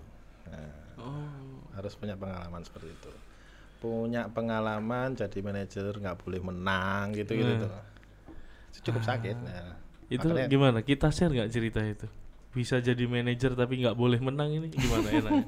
Nah, 0.47 0.73
Oh. 0.97 1.65
harus 1.73 1.95
punya 1.95 2.15
pengalaman 2.15 2.61
seperti 2.61 2.91
itu. 2.91 3.11
Punya 3.79 4.27
pengalaman 4.27 5.15
jadi 5.15 5.39
manajer 5.39 5.95
nggak 5.95 6.19
boleh 6.21 6.43
menang 6.43 7.15
gitu 7.15 7.31
gitu 7.33 7.47
Nah. 7.47 7.63
tuh. 7.63 7.73
Itu 8.75 8.79
cukup 8.91 9.03
sakit. 9.07 9.37
Nah, 9.39 9.79
Itu 10.09 10.27
makanya- 10.27 10.49
gimana? 10.51 10.79
Kita 10.83 11.09
share 11.09 11.31
nggak 11.31 11.49
cerita 11.49 11.81
itu? 11.81 12.05
Bisa 12.51 12.81
jadi 12.81 13.05
manajer 13.05 13.55
tapi 13.55 13.79
nggak 13.79 13.95
boleh 13.95 14.19
menang 14.19 14.51
ini 14.51 14.67
gimana 14.67 15.07
enaknya? 15.13 15.47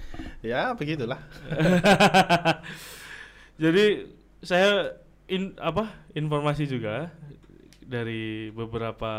ya 0.54 0.72
begitulah. 0.72 1.20
Jadi 3.58 4.06
saya 4.40 4.94
in, 5.26 5.58
apa 5.58 5.90
informasi 6.14 6.70
juga 6.70 7.10
dari 7.82 8.54
beberapa 8.54 9.10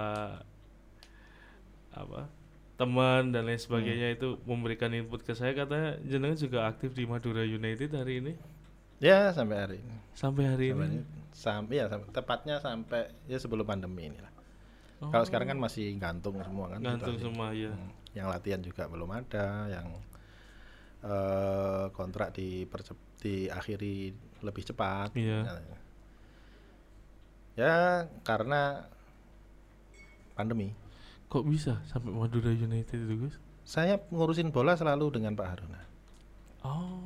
apa 1.92 2.32
teman 2.80 3.36
dan 3.36 3.44
lain 3.44 3.60
sebagainya 3.60 4.16
itu 4.16 4.40
memberikan 4.48 4.88
input 4.90 5.20
ke 5.20 5.36
saya 5.36 5.52
katanya 5.52 6.00
jenengan 6.02 6.40
juga 6.40 6.64
aktif 6.64 6.96
di 6.96 7.04
Madura 7.04 7.44
United 7.44 7.92
hari 7.92 8.24
ini 8.24 8.34
Ya 9.00 9.32
sampai 9.32 9.56
hari 9.60 9.78
ini. 9.80 9.96
sampai 10.12 10.44
hari 10.48 10.68
Sampai 10.72 10.88
ini. 10.88 11.00
Sampai 11.32 11.76
ya 11.80 11.86
sampai, 11.88 12.08
tepatnya 12.12 12.56
sampai 12.60 13.02
ya 13.28 13.40
sebelum 13.40 13.64
pandemi 13.64 14.08
ini 14.08 14.20
lah. 14.20 14.32
Oh, 15.00 15.08
Kalau 15.08 15.24
sekarang 15.24 15.48
kan 15.48 15.60
masih 15.60 15.96
gantung 15.96 16.36
semua 16.44 16.68
kan. 16.68 16.84
gantung 16.84 17.16
situasi. 17.16 17.24
semua 17.32 17.48
ya. 17.56 17.72
Hmm, 17.72 17.92
Yang 18.12 18.28
latihan 18.28 18.60
juga 18.60 18.84
belum 18.92 19.08
ada, 19.16 19.48
yang 19.72 19.88
eh, 21.00 21.86
kontrak 21.96 22.36
di 22.36 22.68
diakhiri 23.20 24.12
lebih 24.44 24.64
cepat. 24.68 25.16
Iya. 25.16 25.40
Ya 27.56 27.76
karena 28.24 28.88
pandemi. 30.36 30.76
Kok 31.30 31.46
bisa 31.46 31.78
sampai 31.86 32.10
Madura 32.10 32.50
United 32.50 32.98
itu 32.98 33.16
Gus? 33.20 33.36
Saya 33.62 34.02
ngurusin 34.04 34.50
bola 34.50 34.74
selalu 34.74 35.14
dengan 35.14 35.38
Pak 35.38 35.48
Haruna. 35.48 35.82
Oh. 36.60 37.06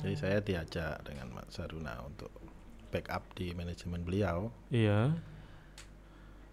Jadi 0.00 0.16
saya 0.16 0.38
diajak 0.40 1.04
dengan 1.04 1.28
Mas 1.30 1.52
Haruna 1.54 2.00
untuk 2.02 2.32
backup 2.88 3.28
di 3.32 3.52
manajemen 3.52 4.02
beliau. 4.02 4.48
Iya. 4.68 5.12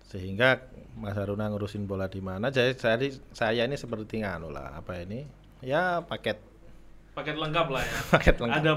sehingga 0.03 0.61
Mas 0.93 1.17
Haruna 1.17 1.49
ngurusin 1.49 1.89
bola 1.89 2.05
di 2.05 2.21
mana 2.21 2.47
jadi 2.47 2.77
saya, 2.77 3.01
saya 3.33 3.65
ini 3.65 3.73
seperti 3.73 4.21
nganu 4.21 4.53
lah 4.53 4.77
apa 4.77 5.01
ini 5.01 5.25
ya 5.59 6.05
paket 6.05 6.37
Paket 7.13 7.33
lengkap 7.33 7.67
lah 7.67 7.81
ya. 7.81 7.97
paket 8.13 8.35
lengkap 8.37 8.61
Ada 8.61 8.73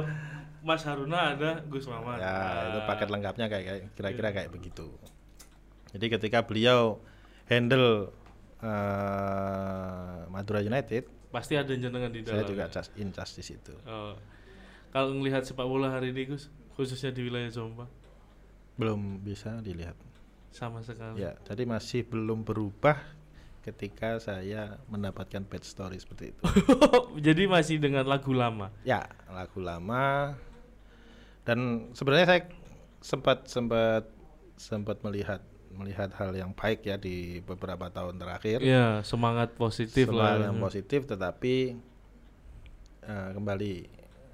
Mas 0.62 0.80
Haruna, 0.80 1.36
ada 1.36 1.60
Gus 1.62 1.84
Maman. 1.84 2.16
ya 2.16 2.36
itu 2.66 2.80
paket 2.82 3.08
lengkapnya 3.10 3.46
kayak 3.46 3.64
kayak- 3.66 3.84
kira-kira 3.92 4.28
Iya. 4.30 4.36
kayak 4.38 4.50
begitu 4.50 4.88
jadi 5.92 6.06
ketika 6.10 6.38
beliau 6.40 7.04
handle 7.46 8.10
eh, 8.60 10.20
Madura 10.30 10.60
United 10.60 11.06
Pasti 11.30 11.52
ada 11.58 11.68
jenengan 11.74 12.08
di 12.08 12.24
dalam. 12.24 12.40
saya 12.40 12.44
juga 12.48 12.64
ya? 12.66 12.72
cas 12.72 12.88
in 12.96 13.10
charge 13.12 13.32
di 13.36 13.44
situ 13.44 13.74
Oh. 13.84 14.14
Kalau 14.94 15.12
ngelihat 15.12 15.44
sepak 15.44 15.66
bola 15.68 15.92
hari 15.92 16.08
ini 16.08 16.24
Gus, 16.24 16.48
khususnya 16.72 17.12
di 17.12 17.20
wilayah 17.20 17.52
Jombang, 17.52 17.90
belum 18.80 19.20
bisa 19.20 19.60
dilihat 19.60 19.92
sama 20.48 20.80
sekali. 20.80 21.20
ya 21.20 21.36
jadi 21.44 21.68
masih 21.68 22.08
belum 22.08 22.40
berubah 22.48 22.96
ketika 23.60 24.16
saya 24.16 24.80
mendapatkan 24.88 25.44
bad 25.44 25.60
story 25.66 26.00
seperti 26.00 26.32
itu 26.32 26.42
Jadi 27.26 27.44
masih 27.50 27.76
dengan 27.82 28.06
lagu 28.06 28.30
lama. 28.30 28.68
Ya, 28.86 29.08
lagu 29.26 29.58
lama. 29.58 30.36
Dan 31.42 31.90
sebenarnya 31.92 32.26
saya 32.28 32.42
sempat 33.02 33.48
sempat 33.50 34.04
sempat 34.56 35.00
melihat 35.02 35.40
melihat 35.76 36.10
hal 36.12 36.32
yang 36.32 36.50
baik 36.50 36.82
ya 36.82 36.96
di 36.96 37.38
beberapa 37.40 37.86
tahun 37.86 38.16
terakhir. 38.16 38.58
Iya, 38.60 39.00
semangat 39.02 39.54
positif 39.54 40.08
Semangat 40.08 40.36
lah. 40.36 40.44
yang 40.48 40.56
positif 40.58 41.04
tetapi 41.04 41.54
eh, 43.02 43.28
kembali 43.32 43.72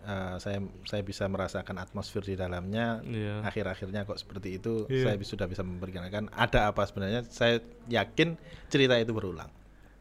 eh, 0.03 0.35
saya 0.39 0.59
saya 0.83 1.03
bisa 1.03 1.27
merasakan 1.27 1.77
atmosfer 1.77 2.23
di 2.23 2.35
dalamnya 2.35 3.03
Iya. 3.03 3.43
akhir-akhirnya 3.43 4.03
kok 4.03 4.17
seperti 4.17 4.57
itu 4.57 4.87
Iya. 4.87 5.11
saya 5.11 5.17
sudah 5.21 5.47
bisa 5.47 5.61
memperkenalkan 5.61 6.27
ada 6.31 6.67
apa 6.67 6.83
sebenarnya 6.83 7.23
saya 7.25 7.61
yakin 7.87 8.35
cerita 8.67 8.97
itu 8.97 9.13
berulang 9.13 9.51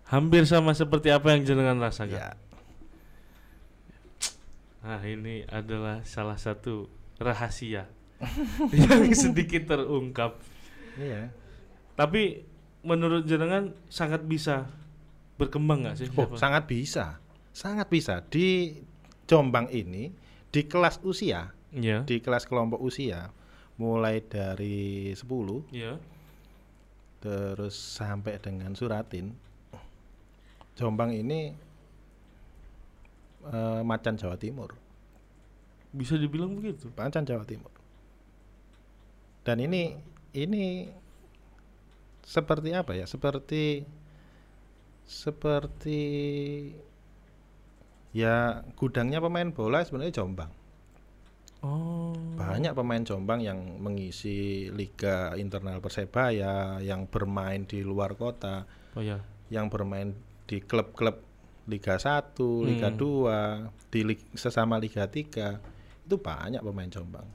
Hampir 0.07 0.43
sama 0.43 0.71
seperti 0.71 1.07
apa 1.07 1.31
yang 1.31 1.43
jenengan 1.43 1.79
rasakan. 1.79 2.11
ya 2.11 2.29
Nah, 4.81 4.97
ini 5.05 5.45
adalah 5.45 6.01
salah 6.03 6.35
satu 6.35 6.89
rahasia 7.21 7.85
yang 8.73 9.13
sedikit 9.13 9.69
terungkap. 9.69 10.41
Iya 10.95 11.29
Tapi 11.93 12.41
menurut 12.81 13.23
jenengan 13.23 13.69
sangat 13.87 14.23
bisa 14.23 14.65
berkembang 15.37 15.85
nggak 15.85 15.95
sih? 15.95 16.07
Oh, 16.09 16.25
siapa? 16.25 16.35
sangat 16.35 16.63
bisa. 16.65 17.05
Sangat 17.51 17.87
bisa 17.87 18.23
di 18.23 18.79
Jombang 19.25 19.69
ini 19.69 20.09
di 20.47 20.61
kelas 20.63 20.99
usia, 21.01 21.51
Iya. 21.71 22.03
di 22.03 22.17
kelas 22.17 22.43
kelompok 22.43 22.79
usia 22.79 23.29
mulai 23.75 24.19
dari 24.19 25.11
10 25.11 25.63
Iya. 25.69 25.95
terus 27.19 27.75
sampai 27.75 28.37
dengan 28.37 28.73
Suratin. 28.73 29.31
Jombang 30.73 31.11
ini 31.11 31.53
eh, 33.43 33.81
macan 33.81 34.15
Jawa 34.15 34.35
Timur, 34.35 34.73
Bisa 35.91 36.15
dibilang 36.15 36.53
begitu. 36.53 36.87
macan 36.93 37.23
Jawa 37.23 37.43
Timur. 37.43 37.71
Dan 39.41 39.57
ini 39.59 39.97
ini 40.33 40.87
seperti 42.23 42.71
apa 42.71 42.95
ya? 42.95 43.05
Seperti 43.05 43.83
seperti 45.03 46.01
ya 48.15 48.63
gudangnya 48.75 49.19
pemain 49.19 49.51
bola 49.51 49.83
sebenarnya 49.83 50.23
Jombang. 50.23 50.51
Oh. 51.61 52.15
Banyak 52.39 52.73
pemain 52.73 53.05
Jombang 53.05 53.45
yang 53.45 53.59
mengisi 53.77 54.65
liga 54.73 55.37
internal 55.37 55.77
Persebaya, 55.77 56.81
yang 56.81 57.05
bermain 57.05 57.69
di 57.69 57.85
luar 57.85 58.17
kota, 58.17 58.65
Oh 58.97 59.03
ya. 59.05 59.21
yang 59.53 59.69
bermain 59.69 60.17
di 60.49 60.57
klub-klub 60.59 61.21
Liga 61.69 62.01
1, 62.01 62.65
Liga 62.65 62.89
Hmm. 62.89 62.97
2, 62.97 63.93
di 63.93 64.01
sesama 64.33 64.81
Liga 64.81 65.05
3. 65.05 65.61
Itu 66.01 66.17
banyak 66.17 66.65
pemain 66.65 66.89
Jombang. 66.89 67.29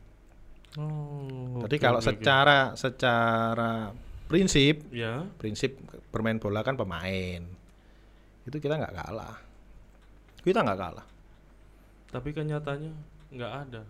Oh. 0.76 1.64
Jadi 1.64 1.76
oke, 1.76 1.82
kalau 1.82 2.00
oke. 2.00 2.06
secara 2.06 2.58
secara 2.74 3.90
prinsip, 4.26 4.84
ya, 4.90 5.24
prinsip 5.36 5.80
bermain 6.10 6.36
bola 6.36 6.60
kan 6.60 6.76
pemain. 6.76 7.40
Itu 8.44 8.56
kita 8.56 8.76
nggak 8.76 8.94
kalah. 8.94 9.36
Kita 10.40 10.60
nggak 10.62 10.78
kalah. 10.78 11.06
tapi 12.06 12.30
kan 12.30 12.46
nyatanya 12.46 12.94
nggak 13.28 13.52
ada. 13.66 13.82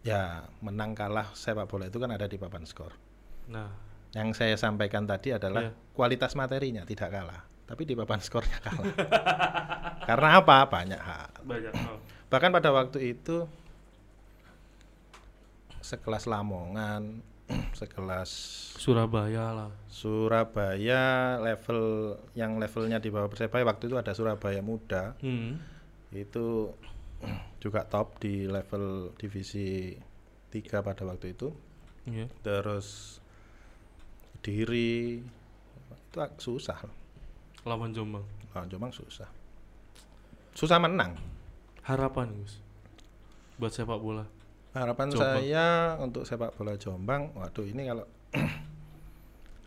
Ya, 0.00 0.44
menang 0.60 0.92
kalah 0.92 1.32
sepak 1.32 1.66
bola 1.66 1.86
itu 1.86 1.96
kan 1.96 2.08
ada 2.08 2.24
di 2.24 2.36
papan 2.36 2.62
skor. 2.62 2.92
Nah, 3.46 3.68
Yang 4.10 4.38
saya 4.38 4.56
sampaikan 4.56 5.02
tadi 5.04 5.30
adalah 5.30 5.66
Iya. 5.66 5.72
kualitas 5.92 6.34
materinya 6.34 6.82
tidak 6.82 7.10
kalah, 7.10 7.42
tapi 7.64 7.86
di 7.86 7.94
papan 7.94 8.18
skornya 8.18 8.58
kalah. 8.60 8.86
Karena 10.08 10.28
apa? 10.38 10.66
Banyak 10.66 11.00
hal. 11.00 11.30
banyak 11.42 11.72
hal. 11.72 11.96
Bahkan 12.26 12.50
pada 12.50 12.70
waktu 12.70 13.14
itu 13.14 13.46
sekelas 15.90 16.24
Lamongan, 16.24 17.18
sekelas 17.74 18.30
Surabaya 18.78 19.50
lah. 19.50 19.70
Surabaya 19.90 21.02
level 21.36 21.82
yang 22.32 22.56
levelnya 22.56 22.96
di 22.96 23.10
bawah 23.10 23.26
Persebaya 23.26 23.66
waktu 23.66 23.90
itu 23.90 23.98
ada 23.98 24.14
Surabaya 24.14 24.62
Muda 24.62 25.18
Hmm. 25.18 25.58
itu 26.14 26.70
juga 27.62 27.82
top 27.84 28.22
di 28.22 28.46
level 28.46 29.10
divisi 29.14 29.98
3 30.48 30.80
pada 30.80 31.02
waktu 31.02 31.34
itu 31.34 31.50
Iya. 32.06 32.30
terus 32.40 33.18
Diri 34.40 35.20
itu 35.92 36.18
susah 36.38 36.80
Lawan 37.62 37.92
Jombang. 37.92 38.24
lawan 38.50 38.66
Jombang 38.66 38.88
susah 38.90 39.28
susah 40.50 40.80
menang 40.80 41.14
Harapan 41.84 42.32
Gus 42.34 42.58
buat 43.56 43.70
sepak 43.70 44.00
bola. 44.00 44.24
Harapan 44.72 45.06
Jombang. 45.08 45.34
saya 45.36 45.66
untuk 45.98 46.22
sepak 46.22 46.54
bola 46.54 46.74
Jombang 46.74 47.34
waduh 47.34 47.64
ini 47.64 47.82
kalau 47.84 48.06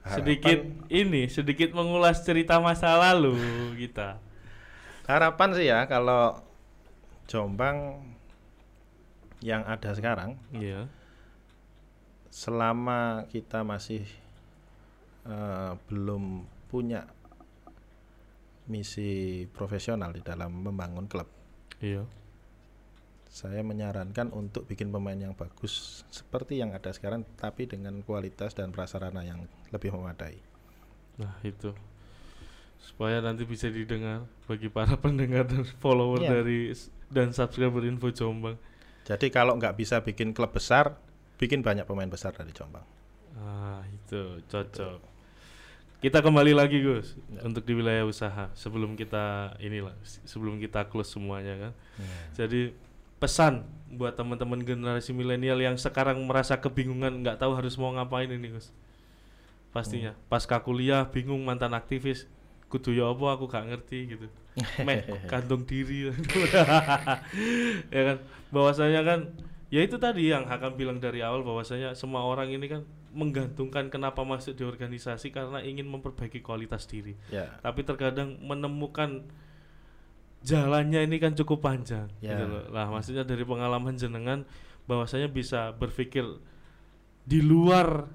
harapan- 0.02 0.16
Sedikit 0.16 0.60
ini 0.90 1.22
sedikit 1.28 1.70
mengulas 1.72 2.22
cerita 2.22 2.60
masa 2.60 2.96
lalu 2.96 3.36
kita. 3.78 4.20
harapan 5.04 5.50
sih 5.52 5.66
ya 5.66 5.84
kalau 5.84 6.40
Jombang 7.26 8.00
yang 9.40 9.64
ada 9.64 9.92
sekarang 9.92 10.40
Iya. 10.50 10.88
selama 12.30 13.28
kita 13.28 13.62
masih 13.62 14.08
eh, 15.24 15.72
belum 15.86 16.44
punya 16.68 17.04
misi 18.66 19.12
profesional 19.50 20.10
di 20.10 20.20
dalam 20.20 20.64
membangun 20.64 21.04
klub, 21.06 21.28
Iya. 21.78 22.08
Saya 23.34 23.66
menyarankan 23.66 24.30
untuk 24.30 24.70
bikin 24.70 24.94
pemain 24.94 25.18
yang 25.18 25.34
bagus 25.34 26.06
seperti 26.14 26.62
yang 26.62 26.70
ada 26.70 26.94
sekarang, 26.94 27.26
tapi 27.34 27.66
dengan 27.66 28.06
kualitas 28.06 28.54
dan 28.54 28.70
prasarana 28.70 29.26
yang 29.26 29.50
lebih 29.74 29.90
memadai. 29.90 30.38
Nah, 31.18 31.34
itu. 31.42 31.74
Supaya 32.78 33.26
nanti 33.26 33.42
bisa 33.44 33.74
didengar 33.74 34.30
bagi 34.46 34.70
para 34.70 34.94
pendengar 35.02 35.50
dan 35.50 35.66
follower 35.82 36.22
Iya. 36.22 36.30
dari 36.30 36.60
dan 37.10 37.34
subscriber 37.34 37.82
Info 37.82 38.14
Jombang. 38.14 38.54
Jadi 39.04 39.34
kalau 39.34 39.58
nggak 39.58 39.76
bisa 39.76 39.98
bikin 40.00 40.30
klub 40.32 40.54
besar, 40.54 40.94
bikin 41.42 41.66
banyak 41.66 41.90
pemain 41.90 42.08
besar 42.08 42.38
dari 42.38 42.54
Jombang. 42.54 42.86
Ah, 43.34 43.82
itu 43.90 44.46
cocok. 44.46 45.10
Kita 45.98 46.20
kembali 46.20 46.54
lagi 46.54 46.84
Gus 46.84 47.16
Ya. 47.32 47.48
untuk 47.48 47.64
di 47.64 47.74
wilayah 47.74 48.04
usaha 48.04 48.52
sebelum 48.54 48.94
kita 48.94 49.56
inilah 49.58 49.96
sebelum 50.28 50.60
kita 50.60 50.86
close 50.86 51.16
semuanya 51.16 51.56
kan. 51.58 51.74
Jadi 52.36 52.76
pesan 53.24 53.64
buat 53.88 54.20
teman-teman 54.20 54.60
generasi 54.60 55.16
milenial 55.16 55.56
yang 55.64 55.80
sekarang 55.80 56.20
merasa 56.28 56.60
kebingungan 56.60 57.24
nggak 57.24 57.40
tahu 57.40 57.56
harus 57.56 57.80
mau 57.80 57.96
ngapain 57.96 58.28
ini 58.28 58.52
Gus. 58.52 58.76
Pastinya. 59.72 60.12
Pasca 60.28 60.60
kuliah 60.60 61.08
bingung 61.08 61.40
mantan 61.48 61.72
aktivis. 61.72 62.28
Kudu 62.68 62.92
ya 62.92 63.08
apa 63.08 63.38
aku 63.38 63.48
gak 63.48 63.70
ngerti 63.70 64.18
gitu. 64.18 64.28
Meh 64.84 65.08
gantung 65.32 65.64
diri? 65.64 66.12
Ya 67.96 68.02
kan? 68.12 68.18
Bahwasanya 68.52 69.02
kan 69.08 69.20
ya 69.72 69.80
itu 69.82 69.96
tadi 69.96 70.30
yang 70.30 70.44
akan 70.46 70.76
bilang 70.76 71.00
dari 71.00 71.24
awal 71.24 71.48
bahwasanya 71.48 71.96
semua 71.96 72.28
orang 72.28 72.52
ini 72.52 72.68
kan 72.68 72.82
menggantungkan 73.14 73.94
kenapa 73.94 74.26
masuk 74.26 74.58
di 74.58 74.66
organisasi 74.66 75.30
karena 75.30 75.62
ingin 75.62 75.86
memperbaiki 75.86 76.42
kualitas 76.42 76.90
diri. 76.90 77.14
Ya. 77.30 77.56
tapi 77.62 77.86
terkadang 77.86 78.42
menemukan 78.42 79.26
jalannya 80.44 81.08
ini 81.08 81.18
kan 81.18 81.32
cukup 81.34 81.64
panjang 81.64 82.12
Ya. 82.20 82.36
gitu 82.36 82.46
loh. 82.46 82.64
Lah 82.70 82.88
maksudnya 82.88 83.24
dari 83.24 83.42
pengalaman 83.42 83.96
jenengan 83.96 84.44
bahwasanya 84.84 85.28
bisa 85.28 85.72
berpikir 85.72 86.28
di 87.24 87.40
luar 87.40 88.12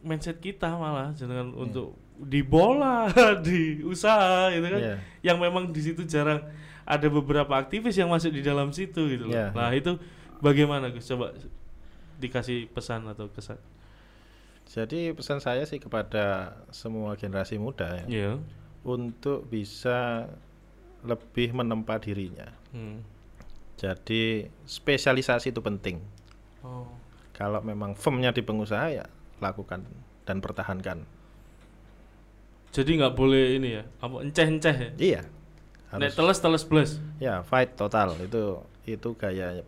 mindset 0.00 0.36
kita 0.38 0.68
malah 0.76 1.12
jenengan 1.12 1.52
untuk 1.52 1.96
di 2.20 2.44
bola, 2.44 3.08
di 3.46 3.80
usaha 3.80 4.52
gitu 4.52 4.66
kan. 4.68 4.80
Ya. 4.80 4.96
Yang 5.32 5.38
memang 5.40 5.64
di 5.72 5.80
situ 5.80 6.04
jarang 6.04 6.44
ada 6.84 7.06
beberapa 7.08 7.52
aktivis 7.56 7.96
yang 7.96 8.12
masuk 8.12 8.32
di 8.32 8.44
dalam 8.44 8.68
situ 8.72 9.08
gitu 9.08 9.28
loh. 9.28 9.32
Ya. 9.32 9.52
Nah, 9.56 9.72
itu 9.72 9.96
bagaimana 10.40 10.92
Gus? 10.92 11.08
Coba 11.08 11.32
dikasih 12.20 12.68
pesan 12.68 13.08
atau 13.08 13.32
kesan. 13.32 13.56
Jadi 14.68 15.10
pesan 15.16 15.40
saya 15.40 15.64
sih 15.64 15.80
kepada 15.80 16.54
semua 16.70 17.16
generasi 17.16 17.58
muda 17.58 17.90
ya, 17.96 18.06
Iya. 18.06 18.32
untuk 18.86 19.48
bisa 19.48 20.28
lebih 21.04 21.56
menempa 21.56 21.96
dirinya. 22.00 22.48
Hmm. 22.74 23.00
Jadi 23.80 24.44
spesialisasi 24.68 25.52
itu 25.52 25.60
penting. 25.64 26.00
Oh. 26.60 26.84
Kalau 27.32 27.64
memang 27.64 27.96
firmnya 27.96 28.36
di 28.36 28.44
pengusaha 28.44 28.92
ya 28.92 29.06
lakukan 29.40 29.84
dan 30.28 30.44
pertahankan. 30.44 31.08
Jadi 32.70 32.90
nggak 33.02 33.16
boleh 33.18 33.58
ini 33.58 33.68
ya, 33.80 33.84
apa 33.98 34.22
enceh-enceh 34.22 34.76
ya? 34.76 34.90
Iya. 34.94 35.22
Nek 35.90 36.14
Harus 36.14 36.14
teles 36.14 36.38
teles 36.38 36.62
plus. 36.62 36.90
ya 37.18 37.42
fight 37.42 37.74
total 37.74 38.14
itu 38.22 38.62
itu 38.86 39.08
gaya 39.18 39.66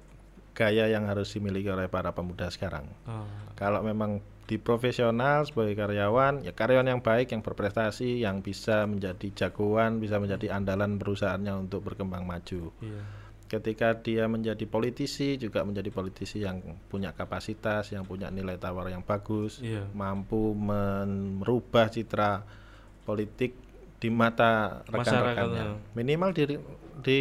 gaya 0.55 0.85
yang 0.87 1.11
harus 1.11 1.35
dimiliki 1.35 1.67
oleh 1.67 1.91
para 1.91 2.15
pemuda 2.15 2.47
sekarang. 2.53 2.87
Ah. 3.09 3.27
Kalau 3.59 3.83
memang 3.83 4.23
di 4.43 4.59
profesional 4.59 5.47
sebagai 5.47 5.79
karyawan, 5.79 6.43
ya 6.43 6.53
karyawan 6.53 6.89
yang 6.91 7.01
baik, 7.01 7.31
yang 7.31 7.41
berprestasi, 7.47 8.21
yang 8.27 8.43
bisa 8.43 8.85
menjadi 8.91 9.47
jagoan, 9.47 10.03
bisa 10.03 10.19
menjadi 10.19 10.53
andalan 10.59 10.99
perusahaannya 10.99 11.69
untuk 11.69 11.87
berkembang 11.87 12.27
maju. 12.27 12.75
Iya. 12.83 13.03
Ketika 13.47 14.01
dia 14.01 14.27
menjadi 14.27 14.65
politisi, 14.65 15.37
juga 15.37 15.63
menjadi 15.63 15.93
politisi 15.93 16.41
yang 16.43 16.59
punya 16.89 17.13
kapasitas, 17.13 17.93
yang 17.93 18.03
punya 18.09 18.33
nilai 18.33 18.57
tawar 18.59 18.89
yang 18.91 19.05
bagus, 19.07 19.61
Iya. 19.63 19.87
mampu 19.95 20.57
merubah 20.57 21.93
citra 21.93 22.43
politik 23.07 23.55
di 24.03 24.09
mata 24.11 24.83
rekan-rekannya. 24.91 25.95
Minimal 25.95 26.31
di 26.35 26.43
di, 27.03 27.21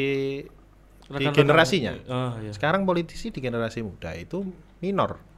di 1.06 1.26
generasinya. 1.30 1.94
Ah, 2.10 2.34
iya. 2.42 2.50
Sekarang 2.56 2.82
politisi 2.88 3.30
di 3.30 3.38
generasi 3.44 3.86
muda 3.86 4.16
itu 4.18 4.42
minor. 4.82 5.31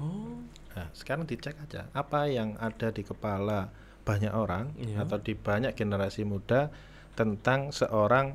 Oh. 0.00 0.40
Nah, 0.72 0.88
sekarang 0.96 1.28
dicek 1.28 1.52
aja 1.60 1.84
apa 1.92 2.24
yang 2.28 2.56
ada 2.56 2.88
di 2.88 3.04
kepala 3.04 3.68
banyak 4.02 4.32
orang 4.32 4.72
Iya. 4.80 5.04
atau 5.04 5.20
di 5.20 5.36
banyak 5.36 5.76
generasi 5.76 6.24
muda 6.24 6.72
tentang 7.12 7.70
seorang 7.70 8.34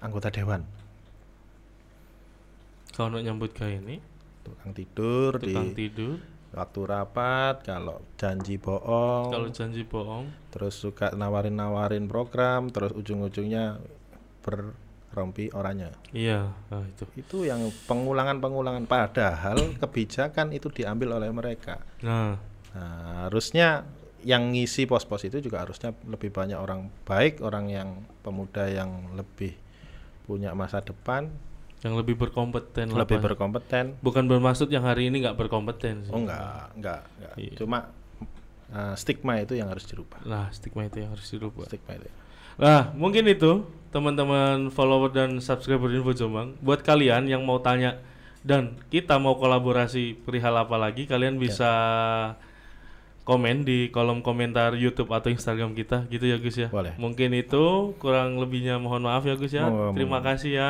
anggota 0.00 0.32
dewan. 0.32 0.64
Kalau 2.96 3.20
nyambut 3.20 3.52
kayak 3.54 3.84
ini, 3.84 3.96
Tukang 4.40 4.72
tidur 4.72 5.36
tukang 5.36 5.76
di 5.76 5.76
tidur, 5.76 6.16
waktu 6.56 6.80
rapat, 6.88 7.62
kalau 7.62 8.00
janji 8.16 8.56
bohong, 8.56 9.28
kalau 9.30 9.48
janji 9.52 9.84
bohong, 9.84 10.32
terus 10.50 10.80
suka 10.80 11.12
nawarin-nawarin 11.14 12.08
program, 12.08 12.72
terus 12.72 12.90
ujung-ujungnya 12.96 13.78
berrompi 15.10 15.50
orangnya. 15.50 15.90
iya, 16.14 16.54
nah, 16.70 16.86
itu. 16.86 17.02
Itu 17.18 17.42
yang 17.42 17.66
pengulangan-pengulangan 17.90 18.86
padahal 18.86 19.74
kebijakan 19.82 20.54
itu 20.54 20.70
diambil 20.70 21.18
oleh 21.18 21.30
mereka. 21.34 21.82
Nah, 22.06 22.38
Nah, 22.70 23.26
harusnya 23.26 23.82
yang 24.20 24.52
ngisi 24.52 24.84
pos-pos 24.84 25.24
itu 25.24 25.40
juga 25.40 25.64
harusnya 25.64 25.96
lebih 26.06 26.30
banyak 26.30 26.54
orang 26.54 26.92
baik, 27.08 27.40
orang 27.40 27.72
yang 27.72 27.88
pemuda 28.20 28.68
yang 28.68 29.16
lebih 29.16 29.56
punya 30.28 30.52
masa 30.54 30.84
depan, 30.84 31.32
yang 31.80 31.96
lebih 31.96 32.14
berkompeten 32.20 32.92
lah, 32.92 33.02
lebih 33.02 33.18
Pak. 33.18 33.24
berkompeten. 33.32 33.84
Bukan 34.04 34.28
bermaksud 34.28 34.68
yang 34.68 34.84
hari 34.84 35.08
ini 35.08 35.24
nggak 35.24 35.34
berkompeten 35.40 36.06
sih. 36.06 36.12
Oh 36.12 36.20
enggak, 36.20 36.70
enggak, 36.76 37.02
enggak. 37.18 37.34
Iya. 37.40 37.54
Cuma 37.56 37.78
uh, 38.70 38.94
stigma 38.94 39.40
itu 39.40 39.56
yang 39.56 39.72
harus 39.72 39.88
dirubah. 39.88 40.20
Nah, 40.28 40.52
stigma 40.52 40.86
itu 40.86 41.00
yang 41.02 41.10
harus 41.16 41.26
dirubah. 41.26 41.66
Stigma 41.66 41.96
itu. 41.96 42.08
Nah, 42.60 42.92
mungkin 42.92 43.24
itu 43.24 43.64
teman-teman 43.90 44.70
follower 44.70 45.10
dan 45.10 45.38
subscriber 45.38 45.90
Info 45.90 46.10
Jombang. 46.10 46.54
Buat 46.58 46.80
kalian 46.80 47.26
yang 47.26 47.42
mau 47.42 47.58
tanya 47.58 47.98
dan 48.40 48.72
kita 48.88 49.18
mau 49.18 49.34
kolaborasi 49.34 50.16
perihal 50.16 50.56
apa 50.56 50.74
lagi, 50.74 51.04
kalian 51.04 51.36
bisa 51.36 51.68
komen 53.20 53.62
di 53.62 53.90
kolom 53.90 54.20
komentar 54.20 54.74
YouTube 54.74 55.12
atau 55.12 55.28
Instagram 55.28 55.74
kita, 55.74 56.02
gitu 56.08 56.24
ya 56.24 56.36
Gus 56.40 56.56
ya. 56.56 56.66
Boleh. 56.66 56.96
Mungkin 56.96 57.30
itu 57.32 57.92
kurang 57.98 58.38
lebihnya 58.38 58.80
mohon 58.80 59.02
maaf 59.02 59.22
ya 59.22 59.36
Gus 59.36 59.52
ya. 59.52 59.68
Mohon- 59.68 59.94
Terima 59.94 60.18
kasih 60.18 60.50
ya. 60.56 60.68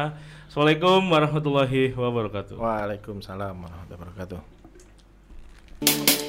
Assalamualaikum 0.50 0.98
warahmatullahi 1.08 1.94
wabarakatuh. 1.94 2.56
Waalaikumsalam 2.58 3.54
warahmatullahi 3.54 4.02
wabarakatuh. 4.02 6.28